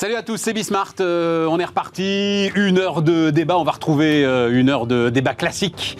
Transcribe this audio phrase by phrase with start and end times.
[0.00, 0.94] Salut à tous, c'est Bismart.
[1.00, 2.50] Euh, on est reparti.
[2.54, 3.58] Une heure de débat.
[3.58, 5.98] On va retrouver euh, une heure de débat classique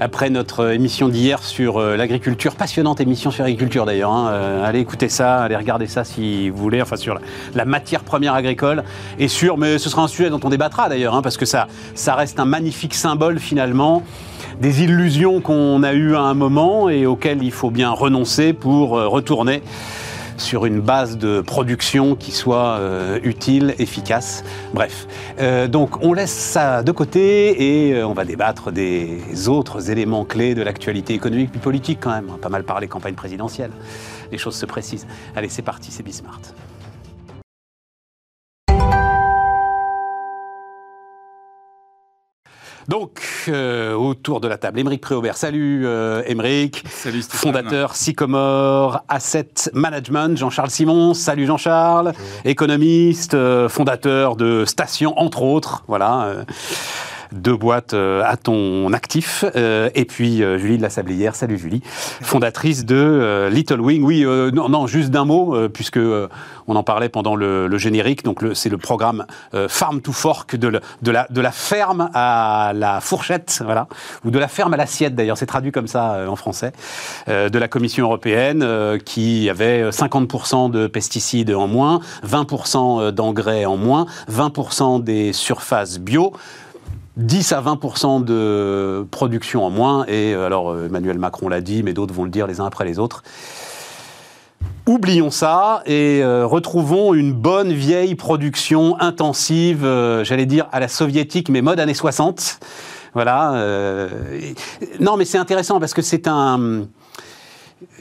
[0.00, 2.56] après notre émission d'hier sur euh, l'agriculture.
[2.56, 4.10] Passionnante émission sur l'agriculture d'ailleurs.
[4.10, 4.62] hein.
[4.64, 6.82] allez écouter ça, allez regarder ça si vous voulez.
[6.82, 7.20] Enfin, sur
[7.54, 8.82] la, matière première agricole.
[9.20, 11.68] Et sur, mais ce sera un sujet dont on débattra d'ailleurs, hein, parce que ça,
[11.94, 14.02] ça reste un magnifique symbole finalement
[14.60, 18.98] des illusions qu'on a eues à un moment et auxquelles il faut bien renoncer pour
[18.98, 19.62] euh, retourner
[20.36, 24.44] sur une base de production qui soit euh, utile, efficace.
[24.74, 25.06] Bref,
[25.38, 30.24] Euh, donc on laisse ça de côté et euh, on va débattre des autres éléments
[30.24, 32.26] clés de l'actualité économique puis politique quand même.
[32.30, 33.70] On a pas mal parlé campagne présidentielle.
[34.32, 35.06] Les choses se précisent.
[35.34, 36.40] Allez, c'est parti, c'est Bismart.
[42.88, 45.36] Donc, euh, autour de la table, Émeric Préaubert.
[45.36, 46.84] Salut euh, Émeric.
[46.88, 47.52] Salut Stéphane.
[47.52, 50.36] Fondateur Sycomore Asset Management.
[50.36, 51.12] Jean-Charles Simon.
[51.12, 52.12] Salut Jean-Charles.
[52.44, 55.82] Économiste, euh, fondateur de Station, entre autres.
[55.88, 56.44] Voilà.
[57.32, 59.44] Deux boîtes euh, à ton actif.
[59.56, 61.34] Euh, et puis euh, Julie de la Sablière.
[61.34, 61.82] Salut Julie.
[61.84, 64.02] Fondatrice de Little Wing.
[64.02, 68.24] Oui, non, juste d'un mot, puisque on en parlait pendant le, générique.
[68.24, 69.26] Donc, c'est le programme
[69.68, 70.68] Farm to Fork de,
[71.10, 73.86] la, de la ferme à la fourchette, voilà,
[74.24, 76.72] ou de la ferme à l'assiette d'ailleurs, c'est traduit comme ça en français,
[77.28, 84.06] de la Commission européenne qui avait 50% de pesticides en moins, 20% d'engrais en moins,
[84.30, 86.32] 20% des surfaces bio.
[87.16, 91.82] 10 à 20% de production en moins, et euh, alors euh, Emmanuel Macron l'a dit,
[91.82, 93.22] mais d'autres vont le dire les uns après les autres.
[94.86, 99.82] Oublions ça et euh, retrouvons une bonne vieille production intensive,
[100.22, 102.60] j'allais dire à la soviétique, mais mode années 60.
[103.14, 104.08] Voilà.
[105.00, 106.86] non, mais c'est intéressant parce que c'est un.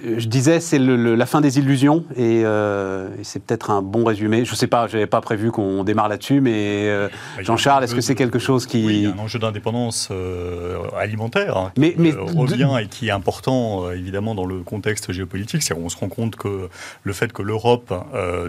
[0.05, 4.05] Euh, Je disais, c'est la fin des illusions et, euh, et c'est peut-être un bon
[4.05, 4.45] résumé.
[4.45, 7.09] Je sais pas, j'avais pas prévu qu'on démarre là-dessus, mais euh,
[7.39, 8.85] Jean-Charles, est-ce que c'est quelque chose qui.
[8.85, 13.07] Oui, il y a un enjeu d'indépendance euh, alimentaire hein, qui mais revient et qui
[13.07, 15.63] est important évidemment dans le contexte géopolitique.
[15.63, 16.69] C'est qu'on se rend compte que
[17.03, 17.93] le fait que l'Europe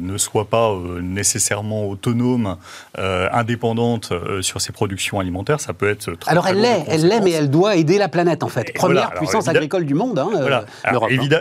[0.01, 2.57] ne soit pas nécessairement autonome,
[2.97, 7.21] indépendante sur ses productions alimentaires, ça peut être très Alors très elle l'est, elle l'est,
[7.21, 8.71] mais elle doit aider la planète en fait.
[8.71, 10.65] Et Première voilà, alors, puissance agricole du monde, hein, euh, Voilà.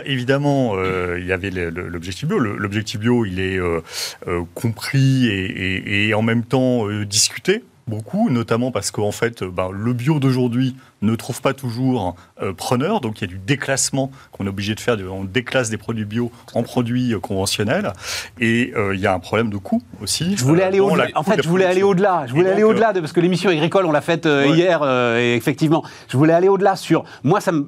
[0.04, 2.38] Évidemment, euh, il y avait l'objectif bio.
[2.38, 3.80] L'objectif bio, il est euh,
[4.28, 10.18] euh, compris et, en même temps discuté beaucoup, notamment parce qu'en fait, ben, le bio
[10.18, 14.48] d'aujourd'hui ne trouve pas toujours euh, preneur, donc il y a du déclassement qu'on est
[14.48, 14.96] obligé de faire.
[15.10, 17.92] On déclasse des produits bio en produits euh, conventionnels,
[18.40, 20.36] et euh, il y a un problème de coût aussi.
[20.36, 21.06] Je voulais euh, aller au-delà.
[21.14, 22.24] En fait, je voulais aller au-delà.
[22.26, 24.56] Je Et voulais aller au-delà de parce que l'émission agricole, on l'a faite euh, Ouais.
[24.56, 27.04] hier euh, et effectivement, je voulais aller au-delà sur.
[27.24, 27.66] Moi, ça me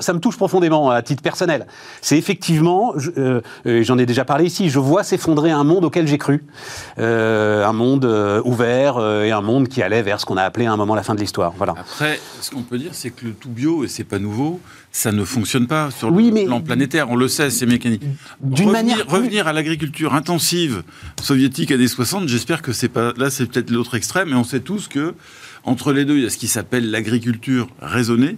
[0.00, 1.66] ça me touche profondément à titre personnel.
[2.00, 3.40] C'est effectivement, je-
[3.82, 4.68] j'en ai déjà parlé ici.
[4.70, 6.44] Je vois s'effondrer un monde auquel j'ai cru,
[6.98, 10.42] Euh, un monde euh, ouvert euh, et un monde qui allait vers ce qu'on a
[10.42, 11.52] appelé à un moment la fin de l'histoire.
[11.56, 11.72] Voilà.
[11.78, 14.60] Après, ce qu'on peut dire, c'est que le tout bio, et c'est pas nouveau,
[14.92, 17.10] ça ne fonctionne pas sur Oui, le mais- plan planétaire.
[17.10, 18.00] On le sait, c'est mécanique.
[18.40, 20.84] D'une revenir, manière revenir à l'agriculture intensive
[21.20, 24.60] soviétique années 60, j'espère que c'est pas là, c'est peut-être l'autre extrême, mais on sait
[24.60, 25.14] tous que
[25.64, 28.36] entre les deux, il y a ce qui s'appelle l'agriculture raisonnée.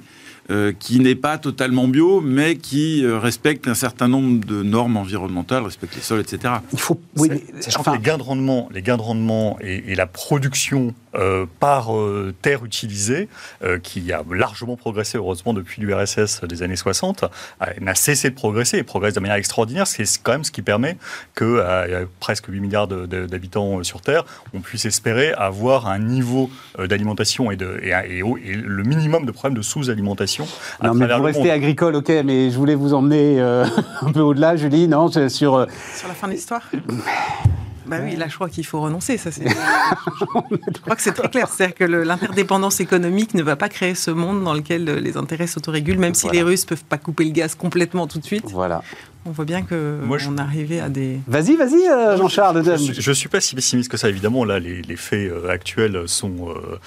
[0.50, 4.96] euh, qui n'est pas totalement bio, mais qui euh, respecte un certain nombre de normes
[4.96, 6.54] environnementales, respecte les sols, etc.
[6.72, 7.00] Il faut.
[7.16, 9.92] Oui, C'est- mais, Sachant enfin, que les gains de rendement, les gains de rendement et,
[9.92, 13.28] et la production euh, par euh, terre utilisée,
[13.62, 18.34] euh, qui a largement progressé heureusement depuis l'URSS des années 60, euh, n'a cessé de
[18.34, 19.86] progresser et progresse de manière extraordinaire.
[19.86, 20.96] C'est quand même ce qui permet
[21.34, 24.24] que euh, presque 8 milliards d'habitants sur Terre,
[24.54, 28.82] on puisse espérer avoir un niveau euh, d'alimentation et, de, et, et au- et le
[28.82, 30.46] minimum de problèmes de sous-alimentation.
[30.80, 33.64] à non, mais vous restez agricole, ok, mais je voulais vous emmener euh,
[34.00, 35.54] un peu au-delà, Julie, non, sur.
[35.56, 36.62] euh, Sur la fin de l'histoire?
[37.86, 39.16] Bah oui, là, je crois qu'il faut renoncer.
[39.18, 39.44] Ça, c'est.
[40.20, 41.48] je crois que c'est très clair.
[41.48, 45.16] C'est-à-dire que le- l'interdépendance économique ne va pas créer ce monde dans lequel euh, les
[45.16, 48.44] intérêts s'autorégulent, même si les Russes peuvent pas couper le gaz complètement tout de suite.
[48.50, 48.82] Voilà.
[49.24, 51.20] On voit bien que Moi, je- on arrivait à des.
[51.28, 52.64] Vas-y, vas-y, euh, Jean-Charles.
[52.98, 54.44] Je ne suis pas si pessimiste que ça, évidemment.
[54.44, 56.78] Là, les, les faits euh, actuels sont, euh,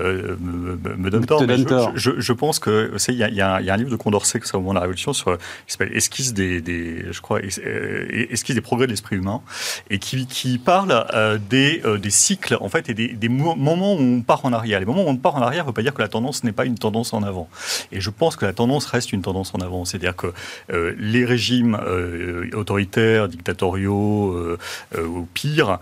[0.00, 1.42] euh, me, me- donnent tort.
[1.46, 1.92] Mais je, tort.
[1.94, 3.96] je- je pense que, il y, y a un- il y a un livre de
[3.96, 7.40] Condorcet, que au moment de la Révolution, sur, qui s'appelle Esquisse des, des- je crois,
[7.42, 9.42] es- Esquisse des progrès de l'esprit humain,
[9.90, 13.56] et qui, qui parle euh, des, euh, des cycles, en fait, et des, des mo-
[13.56, 14.80] moments où on part en arrière.
[14.80, 16.52] Les moments où on part en arrière ne veut pas dire que la tendance n'est
[16.52, 17.48] pas une tendance en avant.
[17.92, 19.84] Et je pense que la tendance reste une tendance en avant.
[19.84, 20.28] C'est-à-dire que
[20.72, 24.58] euh, les régimes euh, autoritaires, dictatoriaux, euh,
[24.96, 25.78] euh, ou pire,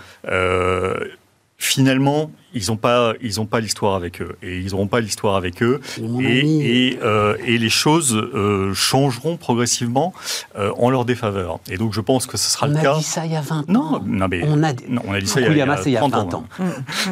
[1.58, 5.37] finalement, ils n'ont pas, ils ont pas l'histoire avec eux et ils n'auront pas l'histoire
[5.37, 5.81] avec eux
[6.20, 10.12] et, et, euh, et les choses euh, changeront progressivement
[10.58, 11.58] euh, en leur défaveur.
[11.70, 12.94] Et donc je pense que ce sera On le a cas.
[12.99, 13.64] dit ça il y a 20 ans.
[13.69, 15.56] Non, non, mais On a dit- non, on a dit ça il y a, il
[15.56, 16.44] y a il y a 30 20 ans.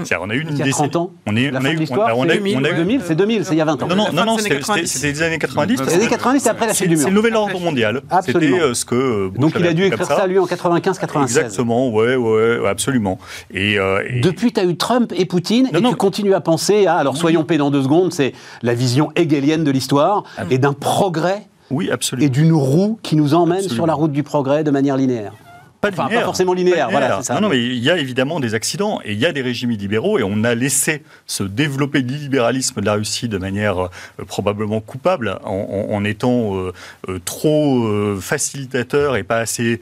[0.05, 1.71] C'est-à-dire, on a eu une Il y a 30 ans On est, La on a
[1.71, 3.55] eu, on l'histoire, a, on a c'est eu, on a eu- 2000, c'est 2000, c'est
[3.55, 3.87] il y a 20 ans.
[3.89, 4.87] Non, non, non, c'était 90.
[4.87, 5.81] c'était des années 90.
[5.87, 7.15] Les années 90, c'est après la chute du c'est le mur.
[7.17, 8.03] nouvel ordre mondial.
[8.11, 8.41] Absolument.
[8.57, 8.95] C'était euh, ce que.
[8.95, 11.23] euh, Donc il a dû écrire ça, lui, en 95-96.
[11.23, 13.19] Exactement, ouais, ouais, absolument.
[13.53, 15.91] Et, euh, et- Depuis, tu as eu Trump et Poutine, Non, et non.
[15.91, 18.33] tu continues à penser à, alors soyons pédants deux secondes, c'est
[18.63, 22.27] la vision hegelienne de l'histoire, Ah et d'un progrès oui, absolument.
[22.27, 23.75] et d'une roue qui nous emmène Absolument.
[23.77, 25.33] sur la route du progrès de manière linéaire.
[25.81, 26.21] Pas Enfin, linéaire.
[26.21, 27.35] pas forcément linéaire, voilà, c'est ça.
[27.37, 29.71] Non, non, mais il y a évidemment des accidents et il y a des régimes
[29.71, 33.89] illibéraux et on a laissé se développer l'illibéralisme de la Russie de manière euh,
[34.27, 35.53] probablement coupable en,
[35.91, 36.73] en- en étant euh,
[37.09, 39.81] euh, trop facilitateur et pas assez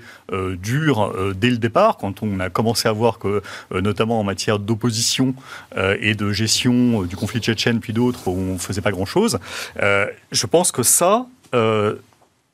[0.63, 3.43] dur dès le départ quand on a commencé à voir que,
[3.73, 5.35] notamment en matière d'opposition
[6.01, 9.39] et de gestion du conflit tchétchène puis d'autres, on ne faisait pas grand-chose.
[9.81, 11.27] Je pense que ça...
[11.55, 11.95] euh,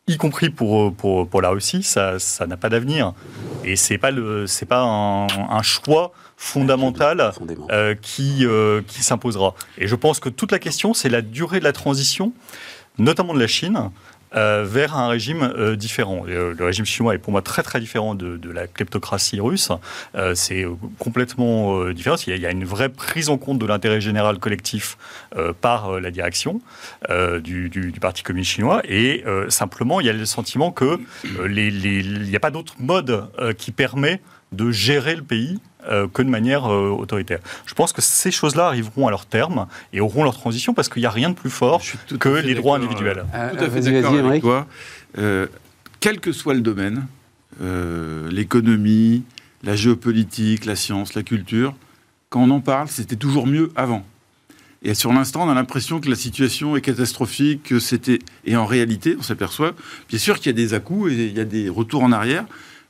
[0.06, 3.15] y compris pour, pour, pour la Russie, ça ça n'a pas d'avenir.
[3.65, 7.33] Et c'est pas le c'est pas un, un choix fondamental
[7.71, 9.55] euh, qui euh, qui s'imposera.
[9.79, 12.33] Et je pense que toute la question c'est la durée de la transition,
[12.99, 13.91] notamment de la Chine.
[14.37, 16.25] Euh, vers un régime euh, différent.
[16.29, 19.71] Euh, le régime chinois est pour moi très très différent de, la kleptocratie russe.
[20.35, 20.65] C'est
[20.99, 22.17] complètement différent.
[22.27, 24.97] Il y, a, une vraie prise en compte de l'intérêt général collectif
[25.61, 26.61] par la direction
[27.43, 28.83] du, Parti communiste chinois.
[28.85, 33.29] Et simplement, il y a le sentiment que il n'y a pas d'autre mode
[33.59, 34.21] qui permet
[34.52, 35.58] de gérer le pays
[35.88, 37.41] euh, que de manière euh, autoritaire.
[37.67, 41.00] Je pense que ces choses-là arriveront à leur terme et auront leur transition parce qu'il
[41.02, 41.82] n'y a rien de plus fort
[42.19, 43.25] que les droits individuels.
[43.35, 44.67] Euh, Tout à fait vas-y, d'accord avec toi.
[45.19, 45.46] Euh,
[46.00, 47.06] quel que soit le domaine,
[47.62, 49.25] euh, l'économie,
[49.62, 51.75] la géopolitique, la science, la culture,
[52.29, 54.05] quand on en parle, c'était toujours mieux avant.
[54.82, 58.19] Et sur l'instant, on a l'impression que la situation est catastrophique, que c'était.
[58.44, 59.73] Et en réalité, on s'aperçoit,
[60.11, 62.44] bien sûr qu'il y a des à-coups et il y a des retours en arrière,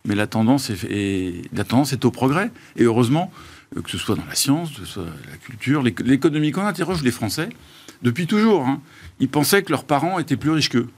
[0.06, 2.50] mais la tendance est, est- la tendance est au progrès.
[2.76, 3.30] Et heureusement,
[3.76, 6.62] euh, que ce soit dans la science, que ce soit la culture, l'éco- l'économie, quand
[6.62, 7.48] on interroge les Français,
[8.02, 8.80] depuis toujours, hein,
[9.20, 10.88] ils pensaient que leurs parents étaient plus riches qu'eux.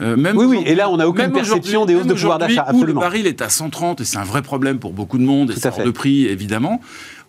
[0.00, 2.64] Euh, même Oui, oui, et là, on n'a aucune perception des hausses de pouvoir d'achat,
[2.72, 5.66] le baril est à 130, et c'est un vrai problème pour beaucoup de monde, et
[5.66, 6.80] à hors de prix, évidemment.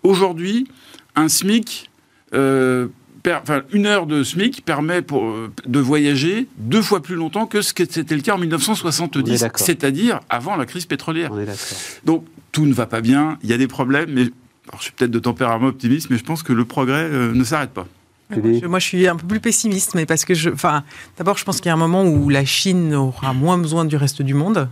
[0.01, 0.65] Aujourd'hui,
[1.15, 1.89] un SMIC,
[2.33, 2.87] euh,
[3.23, 7.45] per- enfin, une heure de SMIC permet pour, euh, de voyager deux fois plus longtemps
[7.47, 9.65] que ce que c'était le cas en On est 1970, d'accord.
[9.65, 11.31] c'est-à-dire avant la crise pétrolière.
[11.33, 11.77] On est d'accord.
[12.05, 14.21] Donc, tout ne va pas bien, il y a des problèmes, mais
[14.69, 17.43] alors, je suis peut-être de tempérament optimiste, mais je pense que le progrès euh, ne
[17.43, 17.87] s'arrête pas.
[18.29, 20.83] Moi je, moi, je suis un peu plus pessimiste, mais parce que je, enfin,
[21.17, 23.95] d'abord, je pense qu'il y a un moment où la Chine aura moins besoin du
[23.95, 24.69] reste du monde,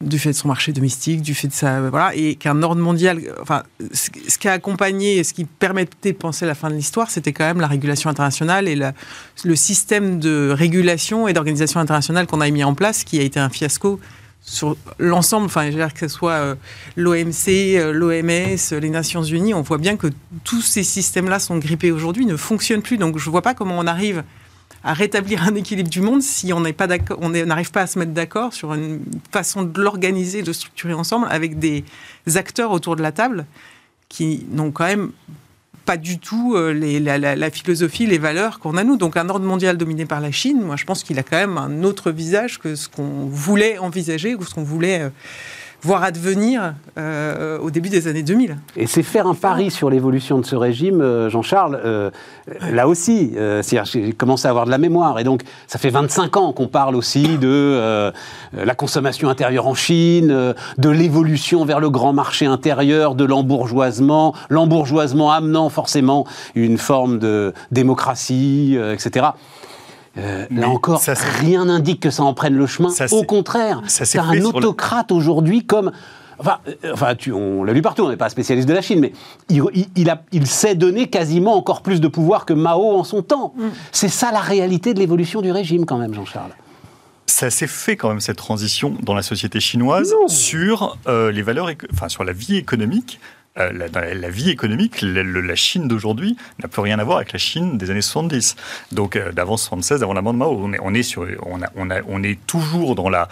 [0.00, 3.20] du fait de son marché domestique, du fait de sa, voilà, et qu'un ordre mondial,
[3.42, 3.62] enfin,
[3.92, 7.32] ce, qui a accompagné, et ce qui permettait de penser la fin de l'histoire, c'était
[7.32, 12.48] quand même la régulation internationale et le système de régulation et d'organisation internationale qu'on a
[12.50, 14.00] mis en place, qui a été un fiasco
[14.42, 16.54] sur l'ensemble, enfin, que ce soit euh,
[16.96, 20.08] l'OMC, euh, l'OMS, euh, les Nations Unies, on voit bien que
[20.44, 22.96] tous ces systèmes-là sont grippés aujourd'hui, ne fonctionnent plus.
[22.96, 24.24] Donc je ne vois pas comment on arrive
[24.82, 28.72] à rétablir un équilibre du monde si on n'arrive pas à se mettre d'accord sur
[28.74, 29.00] une
[29.30, 31.84] façon de l'organiser, de structurer ensemble avec des
[32.34, 33.46] acteurs autour de la table
[34.08, 35.12] qui n'ont quand même
[35.84, 38.96] pas du tout euh, la philosophie, les valeurs qu'on a nous.
[38.96, 41.58] Donc un ordre mondial dominé par la Chine, moi je pense qu'il a quand même
[41.58, 45.10] un autre visage que ce qu'on voulait envisager ou ce qu'on voulait euh,
[45.82, 48.56] voir advenir euh, au début des années 2000.
[48.76, 52.10] Et c'est faire un pari sur l'évolution de ce régime, euh, Jean-Charles, euh,
[52.70, 53.32] là aussi.
[53.36, 55.18] euh, j'ai commencé à avoir de la mémoire.
[55.18, 58.10] Et donc, ça fait 25 ans qu'on parle aussi de euh,
[58.52, 64.34] la consommation intérieure en Chine, euh, de l'évolution vers le grand marché intérieur, de l'embourgeoisement,
[64.48, 69.28] l'embourgeoisement amenant forcément une forme de démocratie, euh, etc.
[70.18, 72.90] Euh, là encore, ça, c'est- rien n'indique que ça en prenne le chemin.
[72.90, 75.92] Ça, Au contraire, s'est c'est un le- autocrate aujourd'hui comme.
[76.38, 78.98] Enfin, euh, enfin tu- on l'a lu partout, on n'est pas spécialiste de la Chine,
[79.00, 79.12] mais
[79.50, 83.04] il, il- il a, il sait donner quasiment encore plus de pouvoir que Mao en
[83.04, 83.54] son temps.
[83.92, 86.52] C'est ça la réalité de l'évolution du régime, quand même, Jean-Charles.
[87.26, 90.26] Ça s'est fait quand même cette transition dans la société chinoise Non.
[90.28, 93.20] sur euh, les valeurs, enfin sur la vie économique.
[93.58, 97.78] Euh, la, vie économique, la, Chine d'aujourd'hui n'a plus rien à voir avec la Chine
[97.78, 98.54] des années 70.
[98.92, 103.28] Donc euh, d'avant 76, avant la mort de Mao, on est, toujours dans la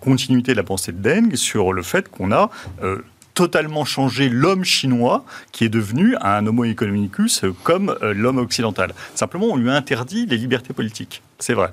[0.00, 2.48] continuité de la pensée de Deng sur le fait qu'on a
[2.84, 2.98] euh,
[3.34, 8.92] totalement changé l'homme chinois qui est devenu un homo economicus comme l'homme occidental.
[9.16, 11.22] Simplement, on lui a interdit les libertés politiques.
[11.40, 11.72] C'est vrai.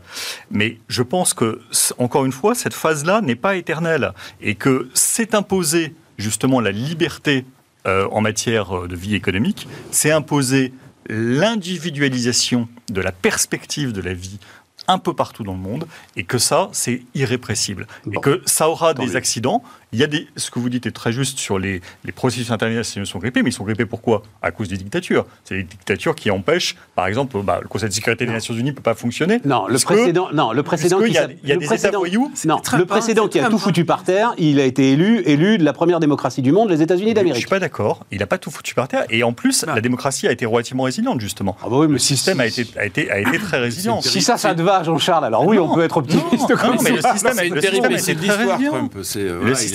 [0.50, 1.62] Mais je pense que,
[2.00, 7.46] encore une fois, cette phase-là n'est pas éternelle et que c'est imposé justement la liberté
[7.86, 10.74] euh, en matière de vie économique, c'est imposer
[11.10, 14.40] l'individualisation de la perspective de la vie
[14.88, 17.88] un peu partout dans le monde, et que ça, c'est irrépressible.
[18.06, 18.14] Bon.
[18.14, 19.16] Et que ça aura Tant des mieux.
[19.18, 19.62] accidents.
[19.94, 22.52] Il y a des, ce que vous dites est très juste sur les, les processus
[22.52, 24.22] internationaux sont grippés, mais ils sont grippés pourquoi?
[24.42, 25.26] À cause des dictatures.
[25.46, 28.72] C'est les dictatures qui empêchent, par exemple, bah, le Conseil de sécurité des Nations Unies
[28.72, 29.40] ne peut pas fonctionner.
[29.46, 31.62] Non, le que- précédent, non, le précédent qui y a- s'app- il y a le
[31.62, 32.32] des précédent- États voyous.
[32.46, 34.92] Non, Trump, le précédent c'est qui a Trump, tout foutu par terre, il a été
[34.92, 37.38] élu, élu de la première démocratie du monde, les États-Unis Je d'Amérique.
[37.40, 38.06] suis pas d'accord.
[38.12, 39.06] Il n'a pas tout foutu par terre.
[39.10, 39.76] Et en plus, Bah.
[39.76, 41.56] la démocratie a été relativement résiliente, justement.
[41.64, 44.02] Ah bah oui, mais Le système si- a été, a, été, a été très résilient.
[44.02, 46.76] Si ça, ça te va, Jean-Charles, alors oui, Non, on peut être optimiste non, comme
[46.76, 48.90] non, mais le système, a- été de très l'histoire, résilient.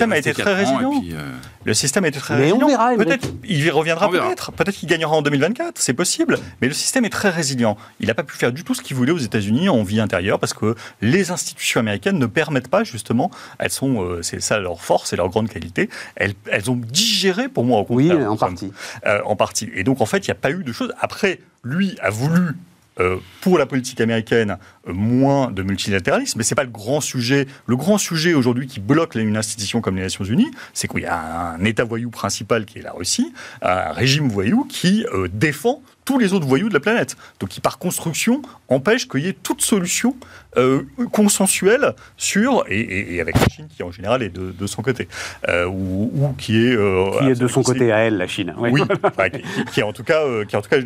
[0.02, 1.00] Système a été très résilient.
[1.00, 1.30] puis, euh,
[1.64, 2.66] Le système a été très Mais on résilient.
[2.68, 3.08] verra, Émeric.
[3.08, 4.26] Peut-être il y reviendra On verra.
[4.26, 4.52] peut-être.
[4.52, 6.38] Peut-être qu'il gagnera en 2024, c'est possible.
[6.60, 7.76] Mais le système est très résilient.
[8.00, 10.38] Il n'a pas pu faire du tout ce qu'il voulait aux États-Unis en vie intérieure
[10.38, 13.30] parce que les institutions américaines ne permettent pas justement.
[13.58, 15.88] Elles sont, euh, c'est ça leur force et leur grande qualité.
[16.16, 18.72] Elles, elles ont digéré pour moi au Oui, en partie.
[19.06, 19.70] Euh, en partie.
[19.74, 20.92] Et donc, en fait, il n'y a pas eu de choses.
[21.00, 22.56] Après, lui a voulu,
[23.00, 27.00] euh, pour la politique américaine, euh, moins de multilatéralisme, mais ce n'est pas le grand
[27.00, 27.46] sujet.
[27.66, 31.06] Le grand sujet aujourd'hui qui bloque une institution comme les Nations Unies, c'est qu'il y
[31.06, 33.32] a un État voyou principal qui est la Russie,
[33.62, 37.16] un régime voyou qui euh, défend tous les autres voyous de la planète.
[37.40, 40.16] Donc, qui, par construction, empêche qu'il y ait toute solution
[40.56, 40.82] euh,
[41.12, 44.82] consensuelle sur, et, et- et avec la Chine qui, en général, est de, de son
[44.82, 45.08] côté,
[45.48, 46.74] euh, ou, ou qui est...
[46.76, 48.52] euh, Qui est de son côté à elle, la Chine.
[48.58, 48.70] Oui.
[48.72, 49.28] oui, enfin,
[49.72, 50.78] qui, en tout cas, qui en tout cas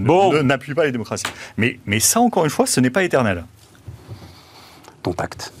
[0.00, 0.42] Bon.
[0.42, 1.24] n'appuie pas les démocraties.
[1.56, 3.44] Mais, mais ça, encore une fois, ce n'est pas éternel.
[5.02, 5.52] Ton tact.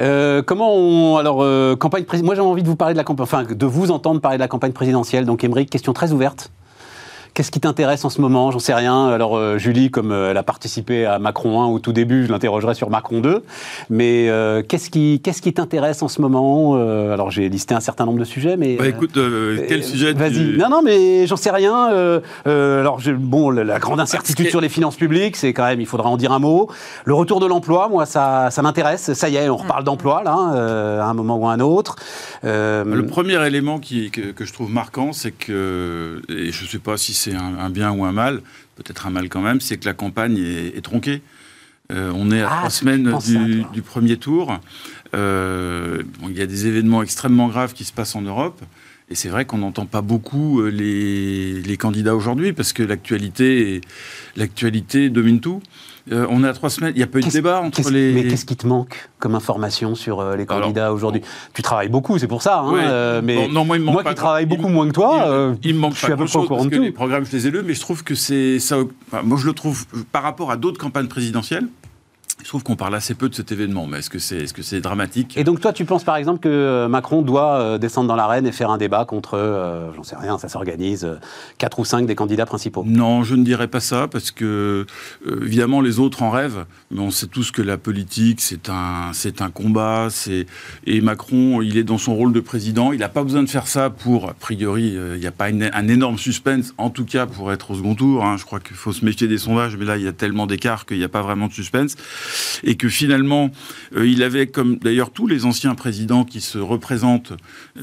[0.00, 1.16] Euh, comment on.
[1.16, 2.04] Alors, euh, campagne.
[2.22, 3.24] Moi, j'ai envie de vous parler de la campagne.
[3.24, 5.24] Enfin, de vous entendre parler de la campagne présidentielle.
[5.24, 6.50] Donc, Émeric, question très ouverte.
[7.38, 8.50] Qu'est-ce qui t'intéresse en ce moment?
[8.50, 9.06] J'en sais rien.
[9.10, 12.32] Alors, euh, Julie, comme euh, elle a participé à Macron 1 au tout début, je
[12.32, 13.44] l'interrogerai sur Macron 2.
[13.90, 16.72] Mais euh, qu'est-ce qui, qu'est-ce qui t'intéresse en ce moment?
[16.74, 18.74] Euh, Alors, j'ai listé un certain nombre de sujets, mais.
[18.74, 20.32] bah, écoute, euh, quel euh, sujet Vas-y.
[20.32, 21.92] tu- Non, non, mais j'en sais rien.
[21.92, 22.18] Euh,
[22.48, 25.52] euh, alors, je- bon, la, la grande incertitude Parce que- sur les finances publiques, c'est
[25.52, 26.68] quand même, il faudra en dire un mot.
[27.04, 29.12] Le retour de l'emploi, moi, ça, ça m'intéresse.
[29.12, 31.94] Ça y est, on reparle d'emploi, là, euh, à un moment ou à un autre.
[32.44, 36.68] Euh, Le premier élément qui, que, que je trouve marquant, c'est que, et je ne
[36.68, 38.42] sais pas si c'est un, un bien ou un mal,
[38.76, 41.22] peut-être un mal quand même, c'est que la campagne est, est tronquée.
[41.90, 43.18] Euh, on est à Ah, trois semaines
[43.72, 44.58] du, premier tour.
[45.14, 48.60] Euh, bon, il y a des événements extrêmement graves qui se passent en Europe.
[49.10, 53.80] Et c'est vrai qu'on n'entend pas beaucoup euh, les, les candidats aujourd'hui parce que l'actualité,
[54.36, 55.60] l'actualité domine tout.
[56.12, 56.92] Euh, on est à trois semaines.
[56.94, 58.12] Il n'y a pas eu de débat entre les.
[58.14, 61.20] Mais qu'est-ce qui te manque comme information sur euh, les candidats aujourd'hui?
[61.52, 62.60] Tu travailles beaucoup, c'est pour ça.
[62.60, 62.80] hein, Ouais.
[62.82, 64.86] euh, mais Bon, non, moi, il me manque moi pas qui travaille beaucoup il- moins
[64.88, 66.74] que toi, il, il me manque je pas suis à peu près au courant de
[66.76, 66.82] tout.
[66.82, 68.78] les programmes, je les ai lus, mais je trouve que c'est ça.
[69.10, 71.66] enfin, moi, je le trouve par rapport à d'autres campagnes présidentielles.
[72.42, 74.62] Je trouve qu'on parle assez peu de cet événement, mais est-ce que c'est est -ce
[74.62, 75.36] c'est dramatique?
[75.36, 78.46] Et donc toi, tu penses par exemple que euh, Macron doit euh, descendre dans l'arène
[78.46, 81.16] et faire un débat contre, euh, j'en sais rien, ça s'organise, euh,
[81.58, 82.84] quatre ou cinq des candidats principaux?
[82.86, 84.86] Non, je ne dirais pas ça, parce que,
[85.26, 89.50] euh, évidemment, les autres en rêvent, mais on sait tous que la politique, c'est un,
[89.52, 90.08] combat,
[90.86, 93.66] et Macron, il est dans son rôle de président, il n'a pas besoin de faire
[93.66, 97.04] ça pour, a priori, euh, il n'y a pas une- un énorme suspense, en tout
[97.04, 98.36] cas pour être au second tour, hein.
[98.36, 100.86] je crois qu'il faut se méfier des sondages, mais là, il y a tellement d'écart
[100.86, 101.96] qu'il n'y a pas vraiment de suspense,
[102.64, 103.50] et que finalement,
[103.96, 107.32] euh, il avait, comme d'ailleurs tous les anciens présidents qui se représentent,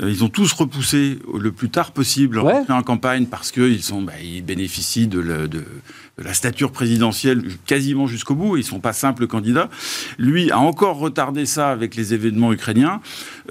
[0.02, 2.62] euh, ils ont tous repoussé le plus tard possible Ouais.
[2.70, 5.08] en campagne parce qu'ils bah, ils bénéficient
[5.48, 5.64] de-
[6.18, 8.56] de la stature présidentielle quasiment jusqu'au bout.
[8.58, 9.70] Ils sont pas simples candidats.
[10.18, 13.02] Lui a encore retardé ça avec les événements ukrainiens.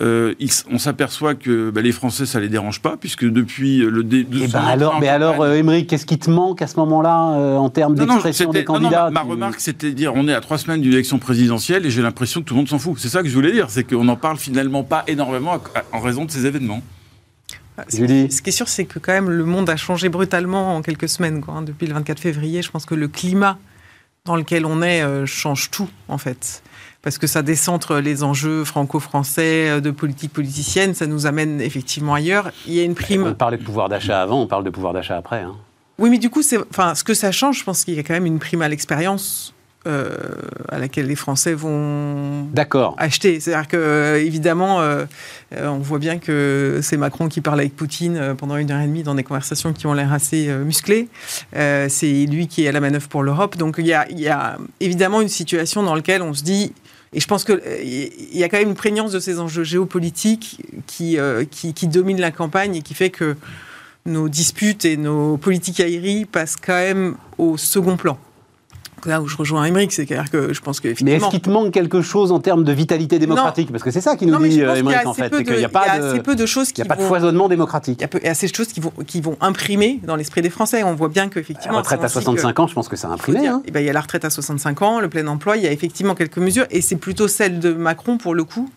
[0.00, 4.02] Euh, il on s'aperçoit que bah, les Français ça les dérange pas puisque depuis le
[4.02, 6.76] dé- de son ben alors, mais alors, euh, Émeric, qu'est-ce qui te manque à ce
[6.76, 10.26] moment-là euh, en termes d'expression des non, non, candidats ma, remarque, c'était de dire on
[10.26, 12.78] est à trois semaines d'une élection présidentielle et j'ai l'impression que tout le monde s'en
[12.78, 12.94] fout.
[12.98, 15.58] C'est ça que je voulais dire, c'est qu'on n'en parle finalement pas énormément
[15.92, 16.82] en raison de ces événements.
[17.76, 18.30] Ah, Ce Julie.
[18.30, 21.08] ce qui est sûr, c'est que quand même le monde a changé brutalement en quelques
[21.08, 21.40] semaines.
[21.40, 21.62] Quoi, hein.
[21.62, 23.58] Depuis le 24 février, je pense que le climat
[24.24, 26.62] dans lequel on est euh, change tout, en fait.
[27.02, 32.14] Parce que ça décentre les enjeux franco-français euh, de politique politicienne, ça nous amène effectivement
[32.14, 32.50] ailleurs.
[32.66, 33.34] Il y a une On prime.
[33.34, 35.40] parlait de pouvoir d'achat avant, on parle de pouvoir d'achat après.
[35.42, 35.54] hein.
[35.98, 38.14] Oui, mais du coup, enfin, ce que ça change, je pense qu'il y a quand
[38.14, 39.52] même une prime à l'expérience
[39.86, 40.10] euh,
[40.70, 42.46] à laquelle les Français vont
[42.96, 43.40] acheter.
[43.40, 45.04] C'est-à-dire que, euh, évidemment, euh,
[45.52, 49.02] on voit bien que c'est Macron qui parle avec Poutine pendant une heure et demie
[49.02, 51.08] dans des conversations qui ont l'air assez euh, musclées.
[51.52, 53.56] C'est lui qui est à la manœuvre pour l'Europe.
[53.56, 56.72] Donc il y a, il y a évidemment une situation dans laquelle on se dit.
[57.12, 57.60] Et je pense qu'il
[58.32, 61.16] y a quand même une prégnance de ces enjeux géopolitiques qui,
[61.50, 63.36] qui, qui dominent la campagne et qui fait que
[64.04, 68.18] nos disputes et nos politiques aériennes passent quand même au second plan.
[69.06, 71.50] Là où je rejoins Émeric, c'est clair que je pense que Mais est-ce qu'il te
[71.50, 73.70] manque quelque chose en termes de vitalité démocratique?
[73.70, 75.64] Parce que c'est ça qui nous Non, dit a Émeric en fait, c'est qu'il n'y
[75.64, 78.02] a pas assez peu de choses il qui y a pas de foisonnement démocratique.
[78.14, 80.82] Il y a assez de choses qui vont, qui vont imprimer dans l'esprit des Français.
[80.84, 81.74] On voit bien qu'effectivement.
[81.74, 83.46] La retraite à c'est ainsi que- 65 ans, je pense que ça a imprimé.
[83.46, 83.62] hein.
[83.66, 85.66] eh ben, il y a la retraite à 65 ans, le plein emploi, il y
[85.66, 88.70] a effectivement quelques mesures, et c'est plutôt celles de Macron, pour le coup,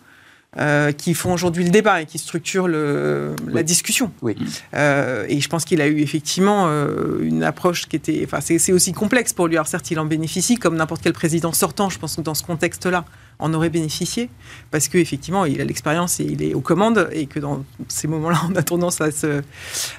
[0.56, 4.10] euh, qui font aujourd'hui le débat et qui structurent le- la discussion.
[4.22, 4.34] Oui.
[4.74, 8.22] Euh, et je pense qu'il a eu effectivement euh, une approche qui était...
[8.24, 9.56] Enfin, c'est c'est aussi complexe pour lui.
[9.56, 12.42] Alors certes, il en bénéficie, comme n'importe quel président sortant, je pense que dans ce
[12.42, 13.04] contexte-là,
[13.40, 14.30] en aurait bénéficié,
[14.72, 18.40] parce qu'effectivement, il a l'expérience et il est aux commandes, et que dans ces moments-là,
[18.50, 19.42] on a tendance à se,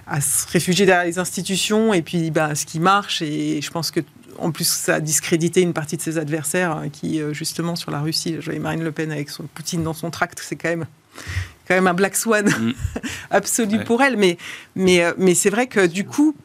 [0.07, 3.91] à se réfugier derrière les institutions, et puis bah, ce qui marche, et je pense
[3.91, 4.01] que
[4.41, 7.91] en plus, ça a discrédité une partie de ses adversaires euh, qui, euh, justement, sur
[7.91, 10.69] la Russie, je voyais Marine Le Pen avec son Poutine dans son tract, c'est quand
[10.69, 10.85] même,
[11.67, 12.71] quand même un black swan Mm.
[13.31, 13.83] absolu Ouais.
[13.83, 14.17] pour elle.
[14.17, 14.37] Mais,
[14.75, 16.35] mais, euh, mais c'est vrai que du coup,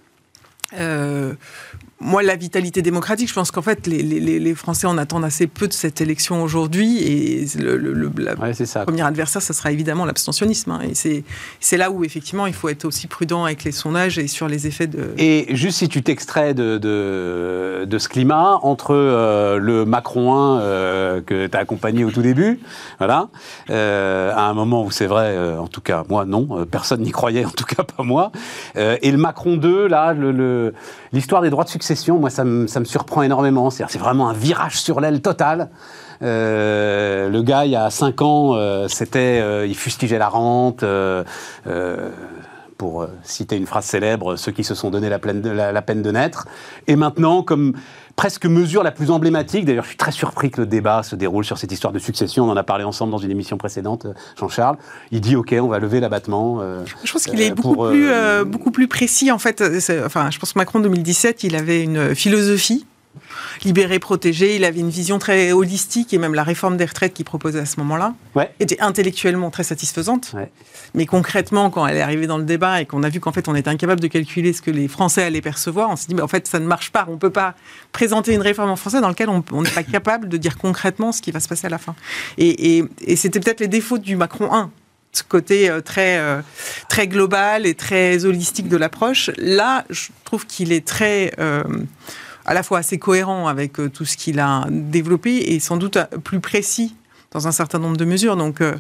[0.79, 1.35] euh,
[2.07, 5.25] moi, la vitalité démocratique, je pense qu'en fait, les, les- les- les Français en attendent
[5.25, 6.99] assez peu de cette élection aujourd'hui.
[7.03, 8.85] Et le, le- le- la Ouais, c'est ça.
[8.85, 10.71] premier adversaire, ça sera évidemment l'abstentionnisme.
[10.73, 10.81] hein.
[10.83, 11.25] Et
[11.61, 14.67] c'est là où, effectivement, il faut être aussi prudent avec les sondages et sur les
[14.67, 15.15] effets de.
[15.17, 20.61] Et juste si tu t'extrais de, de, de ce climat, entre euh, le Macron 1
[20.61, 22.61] euh, que tu as accompagné au tout début,
[22.99, 23.29] voilà,
[23.71, 27.47] euh, à un moment où c'est vrai, en tout cas moi non, personne n'y croyait,
[27.47, 28.31] en tout cas pas moi,
[28.77, 30.75] et le Macron 2, là, le-
[31.13, 34.33] l'histoire des droits de succession, moi ça me, ça me surprend énormément, c'est vraiment un
[34.35, 35.71] virage sur l'aile total.
[36.23, 40.85] Euh, le gars, il y a 5 ans, euh, c'était, euh, il fustigeait la rente.
[42.77, 46.03] pour citer une phrase célèbre, ceux qui se sont donné la, pleine de- la peine
[46.03, 46.49] de naître.
[46.89, 47.75] Et maintenant, comme
[48.17, 51.45] presque mesure la plus emblématique, d'ailleurs je suis très surpris que le débat se déroule
[51.45, 54.13] sur cette histoire de succession, on en a parlé ensemble dans une émission précédente, euh,
[54.39, 54.77] Jean-Charles,
[55.11, 56.59] il dit ok, on va lever l'abattement.
[56.61, 59.31] euh, Je pense qu'il est Euh, beaucoup, pour, plus, euh, beaucoup plus précis.
[59.33, 59.63] En fait,
[60.05, 62.87] enfin, je pense que Macron 2017, il avait une philosophie
[63.65, 64.57] libéré, protégé.
[64.57, 67.67] Il avait une vision très holistique et même la réforme des retraites qu'il proposait à
[67.67, 68.51] ce moment-là Ouais.
[68.61, 70.33] était intellectuellement très satisfaisante.
[70.35, 70.51] Ouais.
[70.95, 73.49] Mais concrètement, quand elle est arrivée dans le débat et qu'on a vu qu'en fait
[73.49, 76.23] on était incapable de calculer ce que les Français allaient percevoir, on s'est dit mais
[76.23, 77.07] en fait ça ne marche pas.
[77.09, 77.55] On peut pas
[77.93, 81.23] présenter une réforme en français dans laquelle on n'est pas capable de dire concrètement ce
[81.23, 81.95] qui va se passer à la fin.
[82.39, 84.71] Et, et- et c'était peut-être les défauts du Macron 1
[85.13, 86.41] ce côté euh, très, euh,
[86.89, 89.31] très global et très holistique de l'approche.
[89.37, 91.63] Là, je trouve qu'il est très, euh,
[92.45, 95.97] à la fois assez cohérent avec euh, tout ce qu'il a développé et sans doute
[95.97, 96.95] euh, plus précis
[97.33, 98.37] dans un certain nombre de mesures.
[98.37, 98.75] Donc, euh,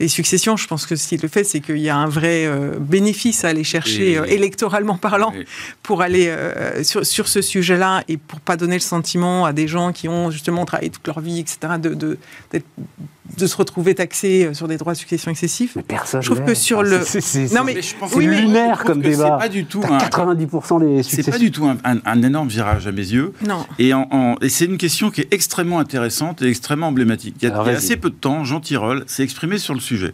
[0.00, 2.44] les successions, je pense que ce qu'il le fait, c'est qu'il y a un vrai
[2.44, 5.44] euh, bénéfice à aller chercher, Et- euh, électoralement parlant, Et-
[5.84, 6.34] pour aller
[6.82, 10.30] sur, sur ce sujet-là et pour pas donner le sentiment à des gens qui ont
[10.32, 12.18] justement travaillé toute leur vie, etc., de, de,
[12.50, 12.66] d'être-
[13.36, 15.72] de se retrouver taxés euh, sur des droits de succession excessifs.
[15.76, 16.22] Mais personne.
[16.22, 18.26] Je trouve que sur le- c'est- c'est- c'est- Non, mais- Mais je pense c'est oui,
[18.26, 19.36] mais- lunaire comme débat.
[19.40, 21.32] C'est pas du tout un, 90% des c'est successions.
[21.32, 23.32] pas du tout un, un- un énorme virage à mes yeux.
[23.46, 23.66] Non.
[23.78, 27.36] Et, en- en- et c'est une question qui est extrêmement intéressante et extrêmement emblématique.
[27.40, 29.58] Il y a, Alors, il y a assez peu de temps, Jean Tirole s'est exprimé
[29.58, 30.12] sur le sujet.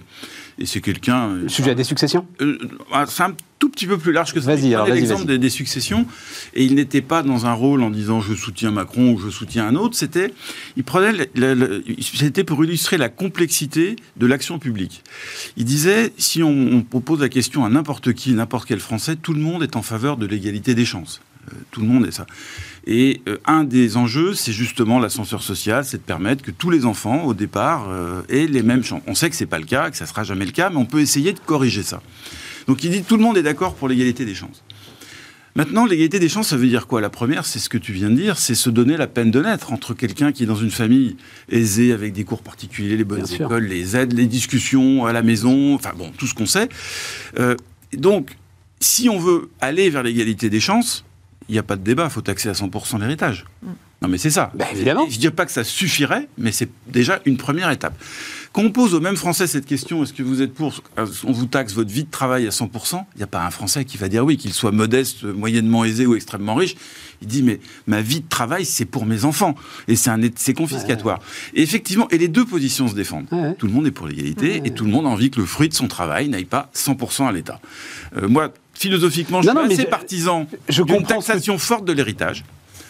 [0.58, 1.34] Et c'est quelqu'un.
[1.34, 2.26] Le sujet des successions?
[2.40, 2.58] Euh,
[2.90, 4.54] ah, c'est un tout petit peu plus large que ça.
[4.54, 5.36] Vas-y, Il alors, vas-y, l'exemple vas-y.
[5.36, 6.06] des, des successions
[6.54, 9.66] et il n'était pas dans un rôle en disant je soutiens Macron ou je soutiens
[9.66, 9.96] un autre.
[9.96, 10.32] C'était,
[10.78, 11.28] il prenait,
[12.00, 15.02] c'était pour illustrer la complexité de l'action publique.
[15.58, 19.34] Il disait si on, on propose la question à n'importe qui, n'importe quel Français, tout
[19.34, 21.20] le monde est en faveur de l'égalité des chances.
[21.52, 22.26] Euh, tout le monde est ça.
[22.86, 26.84] Et euh, un des enjeux, c'est justement l'ascenseur social, c'est de permettre que tous les
[26.84, 29.02] enfants, au départ, euh, aient les mêmes chances.
[29.06, 30.86] On sait que c'est pas le cas, que ça sera jamais le cas, mais on
[30.86, 32.02] peut essayer de corriger ça.
[32.66, 34.62] Donc il dit tout le monde est d'accord pour l'égalité des chances.
[35.56, 37.00] Maintenant, l'égalité des chances, ça veut dire quoi?
[37.00, 39.40] La première, c'est ce que tu viens de dire, c'est se donner la peine de
[39.40, 41.16] naître entre quelqu'un qui est dans une famille
[41.48, 43.46] aisée, avec des cours particuliers, les bonnes Bien sûr.
[43.46, 46.68] écoles, les aides, les discussions à la maison, enfin bon, tout ce qu'on sait.
[47.38, 47.56] Euh,
[47.94, 48.36] donc,
[48.80, 51.05] si on veut aller vers l'égalité des chances,
[51.48, 53.44] il n'y a pas de débat, il faut taxer à 100% l'héritage.
[54.02, 54.52] Non mais c'est ça.
[54.54, 55.06] Ben, évidemment.
[55.08, 57.94] Je ne dis pas que ça suffirait, mais c'est déjà une première étape.
[58.52, 60.82] Quand on pose aux mêmes Français cette question, est-ce que vous êtes pour,
[61.24, 63.84] on vous taxe votre vie de travail à 100%, il n'y a pas un Français
[63.86, 66.74] qui va dire oui, qu'il soit modeste, moyennement aisé ou extrêmement riche.
[67.22, 69.54] Il dit mais ma vie de travail, c'est pour mes enfants.
[69.88, 71.20] Et c'est un- c'est confiscatoire.
[71.54, 73.26] Et effectivement, et les deux positions se défendent.
[73.32, 73.54] Ouais.
[73.54, 75.68] Tout le monde est pour l'égalité et tout le monde a envie que le fruit
[75.70, 77.60] de son travail n'aille pas 100% à l'État.
[78.16, 82.44] Euh, moi, philosophiquement, je Non, suis non, assez je- partisan d'une taxation forte de l'héritage.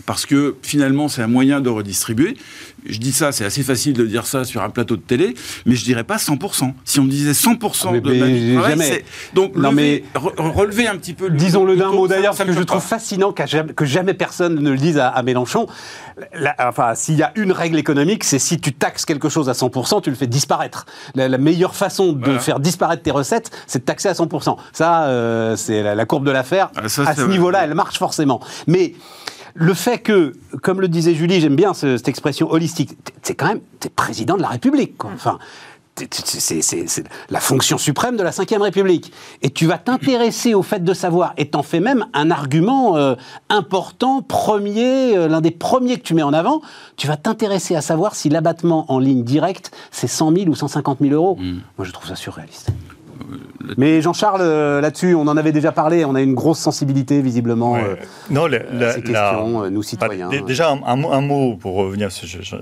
[0.06, 2.36] Parce que finalement, c'est un moyen de redistribuer.
[2.88, 5.34] Je dis ça, c'est assez facile de dire ça sur un plateau de télé,
[5.66, 6.72] mais je dirais pas 100%.
[6.84, 9.04] Si on me disait 100% Ah, mais- de ma vie de mais travail, jamais.
[9.34, 11.26] Donc, Non, lever- re- relever un petit peu.
[11.26, 12.86] le- Disons-le le d'un mot d'ailleurs, ça parce que je trouve pas.
[12.86, 15.66] fascinant jamais- que jamais personne ne le dise à, à Mélenchon.
[16.34, 19.54] La- enfin, s'il y a une règle économique, c'est si tu taxes quelque chose à
[19.54, 20.86] 100%, tu le fais disparaître.
[21.16, 22.38] La, la meilleure façon de Voilà.
[22.38, 24.56] faire disparaître tes recettes, c'est de taxer à 100%.
[24.72, 26.70] Ça, euh, c'est la, la courbe de l'affaires.
[26.76, 28.40] Ah, à ce niveau-là, elle marche forcément.
[28.68, 28.94] Mais
[29.58, 33.46] le fait que, comme le disait Julie, j'aime bien ce- cette expression holistique, c'est quand
[33.48, 35.10] même, t'es président de la République, quoi.
[35.14, 35.38] Enfin,
[35.98, 39.12] c'est la fonction suprême de la Ve République.
[39.40, 43.14] Et tu vas t'intéresser au fait de savoir, et t'en fais même un argument euh,
[43.48, 46.60] important, premier, euh, l'un des premiers que tu mets en avant,
[46.98, 50.98] tu vas t'intéresser à savoir si l'abattement en ligne directe, c'est 100 000 ou 150
[51.00, 51.36] 000 euros.
[51.78, 52.68] Moi, je trouve ça surréaliste.
[53.76, 57.72] Mais Jean-Charles, euh, là-dessus, on en avait déjà parlé, on a une grosse sensibilité, visiblement,
[57.72, 57.84] Ouais.
[57.84, 57.96] euh,
[58.30, 58.58] non, à la-
[58.92, 60.28] ces la- questions, euh, nous Bah, citoyens.
[60.28, 62.08] dé- déjà, un, un mot- pour revenir,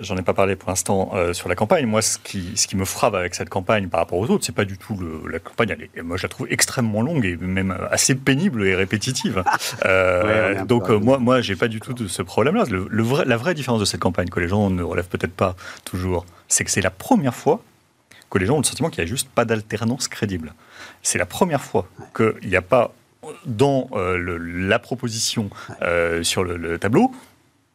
[0.00, 1.86] j'en ai pas parlé pour l'instant, euh, sur la campagne.
[1.86, 4.54] Moi, ce qui, ce qui me frappe avec cette campagne par rapport aux autres, c'est
[4.54, 5.74] pas du tout le, la campagne.
[5.94, 9.42] Elle moi, je la trouve extrêmement longue et même assez pénible et répétitive.
[9.86, 12.64] Euh, Ouais, donc, euh, moi, moi, j'ai pas du tout de ce problème-là.
[12.90, 16.24] Vrai- la vraie différence de cette campagne, que les gens ne relèvent peut-être pas toujours,
[16.48, 17.60] c'est que c'est la première fois
[18.30, 20.54] que les gens ont le sentiment qu'il n'y a juste pas d'alternance crédible.
[21.04, 21.86] C'est la première fois
[22.16, 22.92] qu'il n'y a pas
[23.46, 25.48] dans euh, le- la proposition
[25.82, 27.12] euh, sur le, le tableau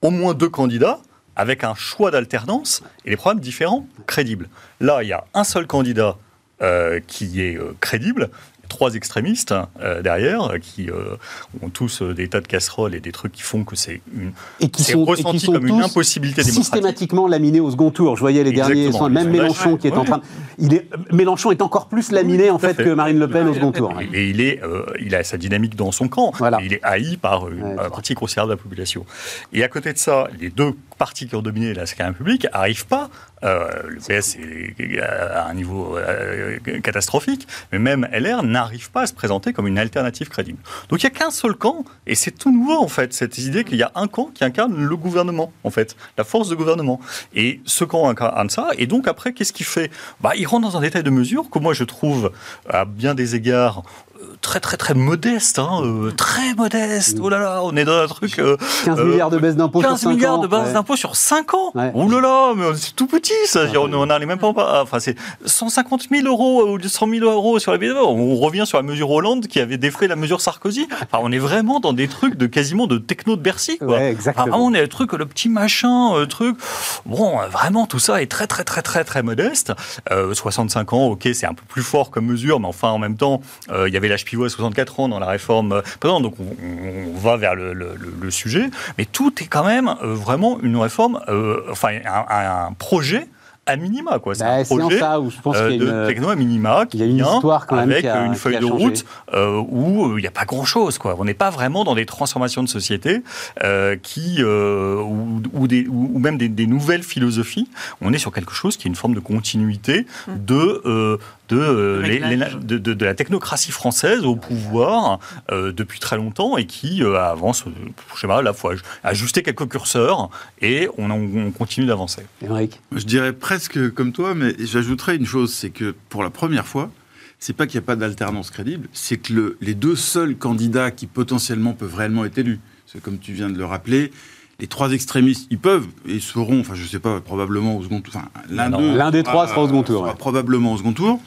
[0.02, 1.00] au moins deux candidats
[1.36, 4.50] avec un choix d'alternance et des programmes différents crédibles.
[4.82, 6.18] Là, il y a un seul candidat
[6.62, 8.30] euh, qui est euh, crédible,
[8.70, 11.18] trois extrémistes euh, derrière euh, qui euh,
[11.62, 14.70] ont tous des tas de casseroles et des trucs qui font que c'est une et
[14.70, 16.64] qui sont, et ressenti qui sont comme une impossibilité démocratique.
[16.64, 18.16] systématiquement laminés au second tour.
[18.16, 20.22] Je voyais les derniers, même Mélenchon qui est en train.
[20.58, 22.84] Il est, Mélenchon est encore plus laminé en fait, fait.
[22.84, 23.94] que Marine Le Pen au second tour.
[24.14, 26.32] Et il, est, euh, il a sa dynamique dans son camp.
[26.38, 26.62] Voilà.
[26.62, 29.06] Et il est haï par une Ouais, partie considérable de la population.
[29.52, 32.86] Et à côté de ça, les deux partis qui ont dominé la scène publique n'arrivent
[32.86, 33.10] pas.
[33.44, 39.08] euh, le PS est à un niveau euh, catastrophique, mais même LR n'arrive pas à
[39.08, 40.60] se présenter comme une alternative crédible.
[40.90, 43.64] Donc il n'y a qu'un seul camp, et c'est tout nouveau en fait, cette idée
[43.64, 47.00] qu'il y a un camp qui incarne le gouvernement, en fait, la force de gouvernement.
[47.34, 49.90] Et ce camp incarne ça, et donc après, qu'est-ce qu'il fait?
[50.20, 52.32] Bah, Il rentre dans un détail de mesures que moi je trouve,
[52.68, 53.84] à bien des égards,
[54.22, 57.18] euh, très très très modeste, hein, euh, très modeste.
[57.22, 58.40] Oh là là, on est dans un truc.
[58.40, 60.42] euh, 15 euh, milliards de baisse d'impôts sur 15 5 milliards ans.
[60.42, 60.74] de baisse Ouais.
[60.74, 61.72] d'impôts sur 5 ans.
[61.76, 61.92] Ouais.
[61.94, 63.66] Oh là là, mais c'est tout petit ça.
[63.78, 64.82] on n'en est même pas.
[64.82, 67.98] Enfin, c'est 150 000 euros ou 100 000 euros sur la BDE.
[67.98, 70.88] On revient sur la mesure Hollande qui avait défait la mesure Sarkozy.
[70.94, 73.78] Enfin, on est vraiment dans des trucs de quasiment de techno de Bercy.
[73.78, 73.88] Quoi.
[73.88, 74.44] Ouais, exactement.
[74.44, 76.58] Enfin, vraiment, on est le truc, le petit machin, euh, truc.
[77.06, 79.74] Bon, euh, vraiment, tout ça est très, très, très, très, très modeste.
[80.12, 83.18] Euh, 65 ans, ok, c'est un peu plus fort comme mesure, mais enfin, en même
[83.18, 86.24] temps, euh, il y avait l'âge pivot à 64 ans dans la réforme euh, précédente,
[86.24, 88.70] donc on, on va vers le, le- le- le sujet.
[88.98, 93.28] Mais tout est quand même euh, vraiment une réforme, euh, enfin, un, un projet
[93.66, 94.34] à minima, quoi.
[94.34, 96.08] C'est Bah, un projet ça où je pense euh, qu'il y a de une.
[96.08, 98.26] techno à minima qui il y a une vient histoire quand même avec qui a-
[98.26, 98.84] une feuille de changé.
[98.84, 100.98] route euh, où il n'y a pas grand-chose.
[100.98, 101.16] quoi.
[101.20, 103.22] On n'est pas vraiment dans des transformations de société
[103.64, 107.70] euh, qui, euh, ou, ou des, ou, ou même des, des nouvelles philosophies.
[108.02, 111.18] On est sur quelque chose qui est une forme de continuité de, euh,
[111.50, 112.56] de, euh, les- Réglage.
[112.56, 115.20] les- de, de- de la technocratie française au pouvoir
[115.52, 117.72] euh, depuis très longtemps et qui euh, avance, euh,
[118.16, 120.30] je sais pas, là, faut aj- ajuster quelques curseurs
[120.62, 122.22] et on, en- on continue d'avancer.
[122.44, 122.80] Émeric.
[122.96, 126.92] Je dirais presque comme toi, mais j'ajouterais une chose, c'est que pour la première fois,
[127.40, 130.92] c'est pas qu'il n'y a pas d'alternance crédible, c'est que le- les deux seuls candidats
[130.92, 134.12] qui potentiellement peuvent réellement être élus, c'est comme tu viens de le rappeler,
[134.60, 138.14] les trois extrémistes, ils peuvent et seront, enfin je sais pas, probablement au second tour.
[138.18, 140.18] Enfin, l'un Non, d'eux, l'un des trois sera au second tour, sera ouais.
[140.18, 141.22] probablement au second tour.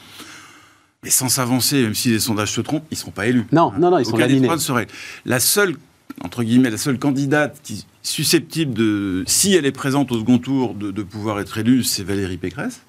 [1.03, 3.45] Mais sans s'avancer, même si les sondages se trompent, ils ne seront pas élus.
[3.51, 4.87] Non, non, non, ils sont Aucun des laminés.
[5.25, 5.75] La seule,
[6.23, 10.37] entre guillemets, la seule candidate qui est susceptible de, si elle est présente au second
[10.37, 12.81] tour, de, de pouvoir être élue, c'est Valérie Pécresse.